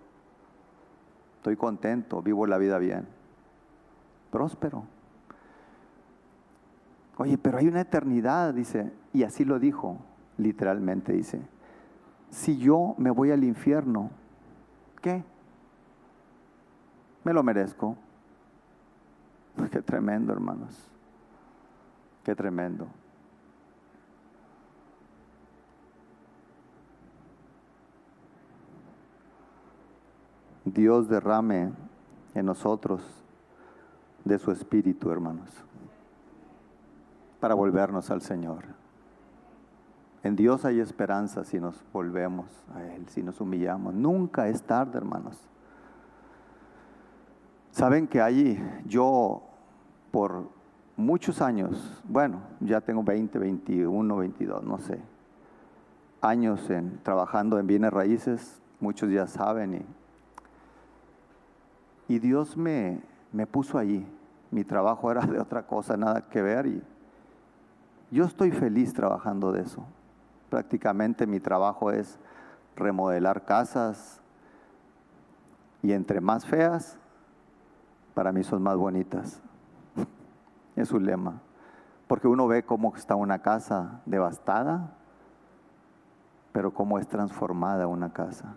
estoy 1.37 1.57
contento, 1.57 2.23
vivo 2.23 2.47
la 2.47 2.57
vida 2.57 2.79
bien, 2.79 3.07
próspero. 4.31 4.85
Oye, 7.19 7.37
pero 7.37 7.59
hay 7.59 7.69
una 7.69 7.83
eternidad, 7.83 8.55
dice, 8.55 8.91
y 9.13 9.25
así 9.25 9.45
lo 9.45 9.59
dijo 9.59 9.99
literalmente 10.39 11.13
dice, 11.13 11.43
si 12.31 12.57
yo 12.57 12.95
me 12.97 13.11
voy 13.11 13.33
al 13.33 13.45
infierno, 13.45 14.09
¿qué? 15.03 15.23
Me 17.23 17.35
lo 17.35 17.43
merezco. 17.43 17.99
Qué 19.71 19.83
tremendo, 19.83 20.33
hermanos. 20.33 20.91
Qué 22.25 22.35
tremendo. 22.35 22.87
Dios 30.65 31.09
derrame 31.09 31.73
en 32.35 32.47
nosotros 32.47 33.03
de 34.25 34.39
su 34.39 34.53
espíritu, 34.53 35.11
hermanos, 35.11 35.49
para 37.41 37.55
volvernos 37.55 38.11
al 38.11 38.23
Señor. 38.23 38.65
En 40.23 40.37
Dios 40.37 40.65
hay 40.65 40.81
esperanza 40.81 41.45
si 41.45 41.59
nos 41.59 41.83
volvemos 41.93 42.47
a 42.75 42.85
Él, 42.85 43.09
si 43.09 43.23
nos 43.23 43.41
humillamos. 43.41 43.95
Nunca 43.95 44.49
es 44.49 44.63
tarde, 44.63 44.99
hermanos. 44.99 45.50
Saben 47.71 48.07
que 48.09 48.21
allí 48.21 48.59
yo 48.87 49.43
por 50.11 50.49
muchos 50.97 51.41
años, 51.41 52.03
bueno, 52.05 52.41
ya 52.61 52.81
tengo 52.81 53.03
20, 53.03 53.39
21, 53.39 54.17
22, 54.17 54.65
no 54.65 54.79
sé, 54.79 55.01
años 56.21 56.69
en, 56.69 56.99
trabajando 57.03 57.59
en 57.59 57.67
bienes 57.67 57.93
raíces, 57.93 58.61
muchos 58.81 59.11
ya 59.11 59.27
saben, 59.27 59.87
y, 62.09 62.15
y 62.15 62.19
Dios 62.19 62.57
me, 62.57 63.01
me 63.33 63.47
puso 63.47 63.79
allí. 63.79 64.07
Mi 64.51 64.65
trabajo 64.65 65.11
era 65.11 65.21
de 65.23 65.39
otra 65.39 65.67
cosa, 65.67 65.97
nada 65.97 66.29
que 66.29 66.43
ver, 66.43 66.67
y 66.67 66.83
yo 68.11 68.25
estoy 68.25 68.51
feliz 68.51 68.93
trabajando 68.93 69.53
de 69.53 69.63
eso. 69.63 69.85
Prácticamente 70.51 71.27
mi 71.27 71.39
trabajo 71.39 71.93
es 71.93 72.19
remodelar 72.75 73.45
casas 73.45 74.21
y 75.83 75.93
entre 75.93 76.21
más 76.21 76.45
feas, 76.45 77.00
para 78.21 78.33
mí 78.33 78.45
son 78.45 78.63
más 78.63 78.77
bonitas. 78.77 79.41
Es 80.77 80.93
un 80.93 81.07
lema. 81.07 81.41
Porque 82.07 82.29
uno 82.29 82.47
ve 82.47 82.65
cómo 82.65 82.95
está 82.95 83.15
una 83.15 83.39
casa 83.39 84.03
devastada 84.05 84.91
pero 86.53 86.75
cómo 86.75 86.99
es 86.99 87.09
transformada 87.09 87.87
una 87.87 88.13
casa. 88.13 88.57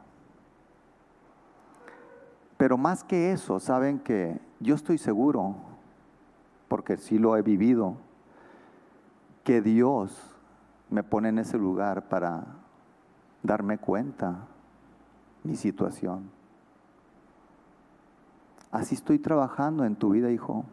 Pero 2.57 2.77
más 2.77 3.05
que 3.05 3.31
eso, 3.31 3.57
saben 3.61 3.99
que 3.99 4.37
yo 4.59 4.75
estoy 4.75 4.97
seguro, 4.97 5.55
porque 6.67 6.97
sí 6.97 7.17
lo 7.17 7.37
he 7.37 7.41
vivido, 7.41 7.95
que 9.45 9.61
Dios 9.61 10.35
me 10.89 11.03
pone 11.03 11.29
en 11.29 11.39
ese 11.39 11.57
lugar 11.57 12.09
para 12.09 12.43
darme 13.43 13.77
cuenta 13.77 14.47
mi 15.45 15.55
situación. 15.55 16.42
Así 18.73 18.95
estoy 18.95 19.19
trabajando 19.19 19.85
en 19.85 19.95
tu 19.95 20.09
vida, 20.09 20.31
hijo. 20.31 20.65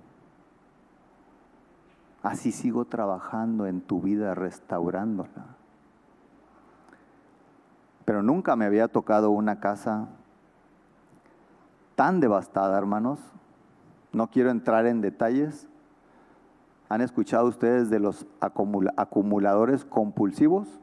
Así 2.23 2.51
sigo 2.51 2.87
trabajando 2.87 3.67
en 3.67 3.83
tu 3.83 4.01
vida, 4.01 4.35
restaurándola. 4.35 5.45
Pero 8.07 8.23
nunca 8.23 8.57
me 8.57 8.65
había 8.65 8.89
tocado 8.89 9.31
una 9.31 9.61
casa 9.61 10.09
tan 11.95 12.21
devastada, 12.21 12.79
hermanos. 12.79 13.21
No 14.15 14.31
quiero 14.31 14.51
entrar 14.51 14.87
en 14.87 15.03
detalles. 15.03 15.69
¿Han 16.89 17.03
escuchado 17.03 17.49
ustedes 17.49 17.91
de 17.91 18.01
los 18.01 18.27
acumuladores 18.41 19.85
compulsivos? 19.85 20.81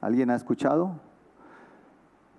¿Alguien 0.00 0.30
ha 0.30 0.36
escuchado? 0.36 1.00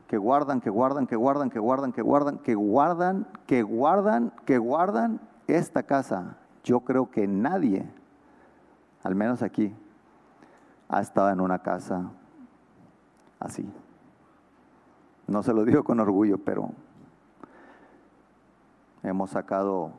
Que 0.08 0.18
guardan, 0.18 0.62
que 0.62 0.70
guardan, 0.70 1.06
que 1.06 1.16
guardan, 1.16 1.50
que 1.50 1.60
guardan, 1.60 1.92
que 1.92 2.02
guardan, 2.02 2.38
que 2.40 2.56
guardan, 2.56 3.28
que 3.46 3.64
guardan, 3.64 4.34
que 4.46 4.58
guardan 4.58 5.20
esta 5.48 5.84
casa. 5.84 6.38
Yo 6.64 6.82
creo 6.82 7.12
que 7.12 7.28
nadie, 7.28 7.86
al 9.04 9.16
menos 9.16 9.42
aquí, 9.42 9.76
ha 10.90 11.02
estado 11.02 11.30
en 11.30 11.42
una 11.42 11.60
casa 11.60 12.10
así. 13.40 13.70
No 15.28 15.44
se 15.44 15.54
lo 15.54 15.66
digo 15.66 15.84
con 15.84 16.00
orgullo, 16.00 16.38
pero 16.38 16.72
hemos 19.04 19.32
sacado 19.32 19.92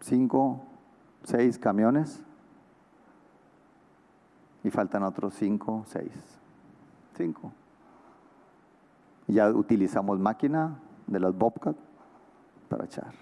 cinco, 0.00 0.60
seis 1.24 1.58
camiones 1.58 2.22
y 4.64 4.70
faltan 4.70 5.02
otros 5.02 5.34
cinco, 5.34 5.84
seis. 5.86 6.12
Cinco. 7.16 7.52
Ya 9.28 9.50
utilizamos 9.50 10.18
máquina 10.18 10.80
de 11.06 11.20
las 11.20 11.36
Bobcat 11.36 11.76
para 12.68 12.84
echar. 12.84 13.12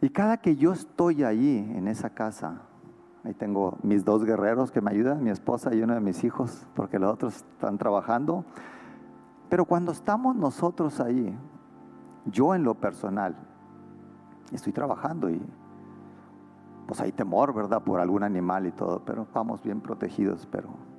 Y 0.00 0.08
cada 0.10 0.38
que 0.38 0.56
yo 0.56 0.72
estoy 0.72 1.24
ahí 1.24 1.58
en 1.76 1.88
esa 1.88 2.10
casa, 2.10 2.62
Ahí 3.22 3.34
tengo 3.34 3.76
mis 3.82 4.04
dos 4.04 4.24
guerreros 4.24 4.70
que 4.70 4.80
me 4.80 4.90
ayudan, 4.90 5.22
mi 5.22 5.30
esposa 5.30 5.74
y 5.74 5.82
uno 5.82 5.94
de 5.94 6.00
mis 6.00 6.24
hijos, 6.24 6.66
porque 6.74 6.98
los 6.98 7.12
otros 7.12 7.36
están 7.36 7.76
trabajando. 7.76 8.44
Pero 9.50 9.66
cuando 9.66 9.92
estamos 9.92 10.34
nosotros 10.36 11.00
ahí, 11.00 11.36
yo 12.24 12.54
en 12.54 12.64
lo 12.64 12.74
personal, 12.74 13.36
estoy 14.52 14.72
trabajando 14.72 15.28
y 15.28 15.40
pues 16.86 17.00
hay 17.00 17.12
temor, 17.12 17.52
¿verdad? 17.52 17.82
Por 17.82 18.00
algún 18.00 18.22
animal 18.22 18.66
y 18.66 18.72
todo, 18.72 19.02
pero 19.04 19.26
vamos 19.34 19.62
bien 19.62 19.80
protegidos, 19.80 20.48
pero... 20.50 20.89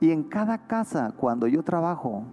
Y 0.00 0.10
en 0.10 0.24
cada 0.24 0.66
casa, 0.66 1.12
cuando 1.16 1.46
yo 1.46 1.62
trabajo, 1.62 2.24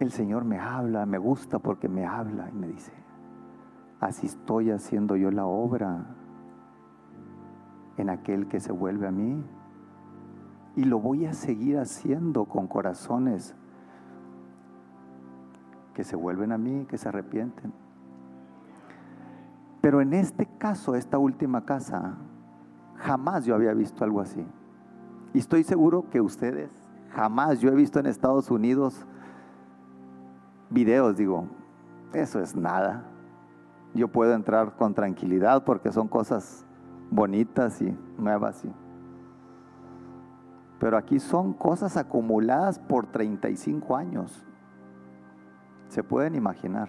el 0.00 0.10
Señor 0.10 0.44
me 0.44 0.58
habla, 0.58 1.06
me 1.06 1.18
gusta 1.18 1.60
porque 1.60 1.88
me 1.88 2.04
habla 2.04 2.48
y 2.50 2.56
me 2.56 2.66
dice, 2.66 2.92
así 4.00 4.26
estoy 4.26 4.70
haciendo 4.70 5.14
yo 5.14 5.30
la 5.30 5.46
obra 5.46 6.06
en 7.96 8.10
aquel 8.10 8.48
que 8.48 8.58
se 8.58 8.72
vuelve 8.72 9.06
a 9.06 9.12
mí. 9.12 9.44
Y 10.74 10.84
lo 10.84 10.98
voy 10.98 11.26
a 11.26 11.32
seguir 11.32 11.78
haciendo 11.78 12.46
con 12.46 12.66
corazones 12.66 13.54
que 15.94 16.02
se 16.02 16.16
vuelven 16.16 16.50
a 16.50 16.58
mí, 16.58 16.86
que 16.88 16.98
se 16.98 17.08
arrepienten. 17.08 17.72
Pero 19.80 20.00
en 20.00 20.12
este 20.12 20.46
caso, 20.58 20.94
esta 20.94 21.18
última 21.18 21.64
casa, 21.64 22.16
jamás 22.96 23.44
yo 23.44 23.54
había 23.54 23.74
visto 23.74 24.04
algo 24.04 24.20
así. 24.20 24.44
Y 25.32 25.38
estoy 25.38 25.64
seguro 25.64 26.04
que 26.10 26.20
ustedes, 26.20 26.70
jamás 27.12 27.60
yo 27.60 27.70
he 27.70 27.74
visto 27.74 27.98
en 27.98 28.06
Estados 28.06 28.50
Unidos 28.50 29.06
videos, 30.70 31.16
digo, 31.16 31.46
eso 32.12 32.40
es 32.40 32.54
nada 32.54 33.10
yo 33.94 34.08
puedo 34.08 34.34
entrar 34.34 34.76
con 34.76 34.94
tranquilidad 34.94 35.64
porque 35.64 35.90
son 35.92 36.08
cosas 36.08 36.64
bonitas 37.10 37.80
y 37.82 37.96
nuevas. 38.18 38.62
Pero 40.78 40.96
aquí 40.96 41.18
son 41.18 41.52
cosas 41.52 41.96
acumuladas 41.96 42.78
por 42.78 43.06
35 43.06 43.96
años. 43.96 44.44
Se 45.88 46.02
pueden 46.02 46.36
imaginar. 46.36 46.88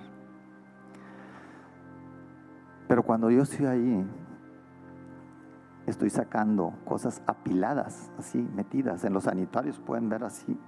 Pero 2.88 3.04
cuando 3.04 3.32
yo 3.32 3.42
estoy 3.42 3.66
ahí, 3.66 4.08
estoy 5.92 6.10
sacando 6.10 6.74
cosas 6.86 7.22
apiladas, 7.28 8.12
así, 8.18 8.40
metidas. 8.56 9.04
En 9.04 9.14
los 9.14 9.26
sanitarios 9.26 9.80
pueden 9.80 10.10
ver 10.10 10.24
así. 10.24 10.60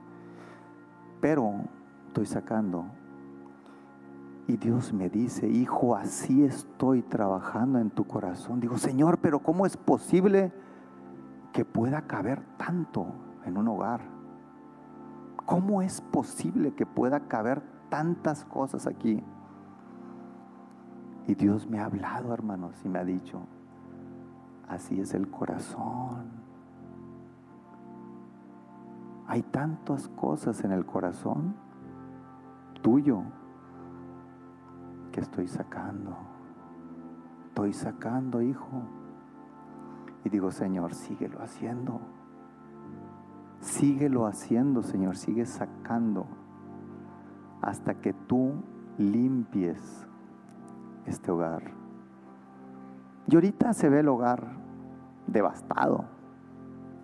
Pero 1.20 1.64
estoy 2.08 2.26
sacando 2.26 2.86
y 4.48 4.58
Dios 4.58 4.92
me 4.92 5.10
dice, 5.10 5.48
hijo, 5.48 5.96
así 5.96 6.44
estoy 6.44 7.02
trabajando 7.02 7.80
en 7.80 7.90
tu 7.90 8.06
corazón. 8.06 8.60
Digo, 8.60 8.78
Señor, 8.78 9.20
pero 9.20 9.40
¿cómo 9.40 9.66
es 9.66 9.78
posible 9.78 10.52
que 11.54 11.64
pueda 11.64 12.02
caber 12.02 12.42
tanto 12.58 13.08
en 13.46 13.58
un 13.58 13.70
hogar? 13.70 14.02
¿Cómo 15.46 15.82
es 15.82 16.02
posible 16.02 16.74
que 16.74 16.86
pueda 16.86 17.22
caber 17.22 17.62
tantas 17.90 18.44
cosas 18.44 18.86
aquí? 18.86 19.24
Y 21.26 21.36
Dios 21.36 21.70
me 21.70 21.80
ha 21.80 21.86
hablado, 21.86 22.34
hermanos, 22.34 22.76
y 22.84 22.90
me 22.90 23.00
ha 23.00 23.06
dicho, 23.06 23.48
así 24.68 25.00
es 25.00 25.14
el 25.14 25.30
corazón. 25.30 26.44
Hay 29.28 29.42
tantas 29.42 30.08
cosas 30.10 30.64
en 30.64 30.72
el 30.72 30.86
corazón 30.86 31.56
tuyo 32.82 33.24
que 35.12 35.22
estoy 35.22 35.48
sacando. 35.48 36.16
Estoy 37.48 37.74
sacando, 37.74 38.42
hijo. 38.42 38.82
Y 40.26 40.30
digo, 40.30 40.52
Señor, 40.52 40.94
síguelo 40.94 41.42
haciendo. 41.42 42.02
Síguelo 43.60 44.26
haciendo, 44.26 44.84
Señor. 44.84 45.18
Sigue 45.18 45.46
sacando 45.46 46.26
hasta 47.62 47.96
que 47.96 48.14
tú 48.14 48.54
limpies 48.98 50.06
este 51.06 51.32
hogar. 51.32 51.83
Y 53.28 53.36
ahorita 53.36 53.74
se 53.74 53.90
ve 53.90 54.00
el 54.00 54.10
hogar 54.10 54.44
devastado, 55.28 56.06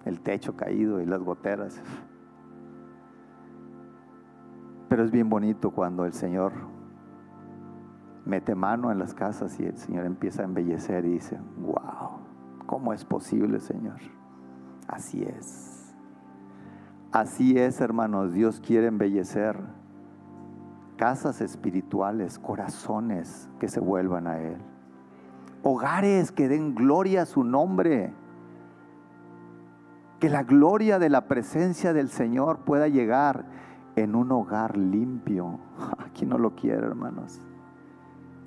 el 0.06 0.20
techo 0.20 0.56
caído 0.56 1.02
y 1.02 1.06
las 1.06 1.22
goteras. 1.24 1.82
Pero 4.90 5.04
es 5.04 5.12
bien 5.12 5.30
bonito 5.30 5.72
cuando 5.72 6.06
el 6.06 6.14
Señor 6.14 6.54
mete 8.26 8.54
mano 8.56 8.92
en 8.92 9.00
las 9.00 9.14
casas 9.14 9.60
y 9.60 9.66
el 9.66 9.78
Señor 9.78 10.06
empieza 10.06 10.42
a 10.42 10.46
embellecer 10.46 11.06
y 11.06 11.14
dice, 11.14 11.40
wow, 11.62 12.20
¿cómo 12.66 12.94
es 12.94 13.06
posible, 13.06 13.60
Señor? 13.60 14.00
Así 14.88 15.24
es. 15.24 15.96
Así 17.12 17.58
es, 17.58 17.82
hermanos, 17.82 18.34
Dios 18.34 18.60
quiere 18.60 18.88
embellecer 18.88 19.58
casas 20.96 21.42
espirituales, 21.42 22.38
corazones 22.38 23.50
que 23.60 23.68
se 23.68 23.80
vuelvan 23.80 24.28
a 24.28 24.40
Él. 24.40 24.58
Hogares 25.64 26.32
que 26.32 26.48
den 26.48 26.76
gloria 26.76 27.24
a 27.24 27.26
su 27.26 27.44
nombre. 27.44 28.14
Que 30.20 30.30
la 30.30 30.44
gloria 30.44 31.00
de 31.00 31.10
la 31.10 31.28
presencia 31.28 31.94
del 31.94 32.10
Señor 32.10 32.60
pueda 32.60 32.88
llegar 32.88 33.46
en 33.96 34.16
un 34.16 34.32
hogar 34.32 34.78
limpio. 34.78 35.60
Aquí 36.00 36.26
no 36.26 36.38
lo 36.38 36.56
quiere, 36.56 36.86
hermanos. 36.86 37.42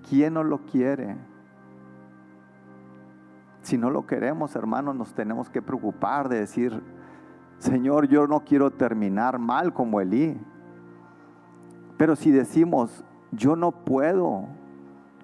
¿Quién 0.08 0.34
no 0.34 0.44
lo 0.44 0.58
quiere? 0.66 1.16
Si 3.62 3.78
no 3.78 3.90
lo 3.90 4.06
queremos, 4.06 4.56
hermanos, 4.56 4.96
nos 4.96 5.14
tenemos 5.14 5.48
que 5.48 5.62
preocupar 5.62 6.28
de 6.28 6.40
decir, 6.40 6.82
Señor, 7.58 8.08
yo 8.08 8.26
no 8.26 8.40
quiero 8.40 8.72
terminar 8.72 9.38
mal 9.38 9.72
como 9.72 10.00
Elí. 10.00 10.36
Pero 11.96 12.16
si 12.16 12.32
decimos, 12.32 13.04
yo 13.30 13.54
no 13.54 13.70
puedo, 13.70 14.48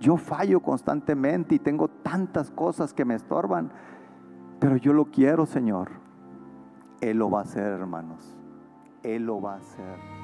yo 0.01 0.17
fallo 0.17 0.61
constantemente 0.61 1.55
y 1.55 1.59
tengo 1.59 1.89
tantas 1.89 2.51
cosas 2.51 2.93
que 2.93 3.05
me 3.05 3.15
estorban, 3.15 3.71
pero 4.61 4.77
yo 4.77 4.93
lo 4.93 5.07
quiero, 5.07 5.47
Señor. 5.47 5.91
Él 7.01 7.19
lo 7.19 7.31
va 7.31 7.41
a 7.41 7.43
hacer, 7.43 7.65
hermanos. 7.65 8.37
Él 9.03 9.27
lo 9.27 9.41
va 9.41 9.55
a 9.55 9.57
hacer. 9.59 10.18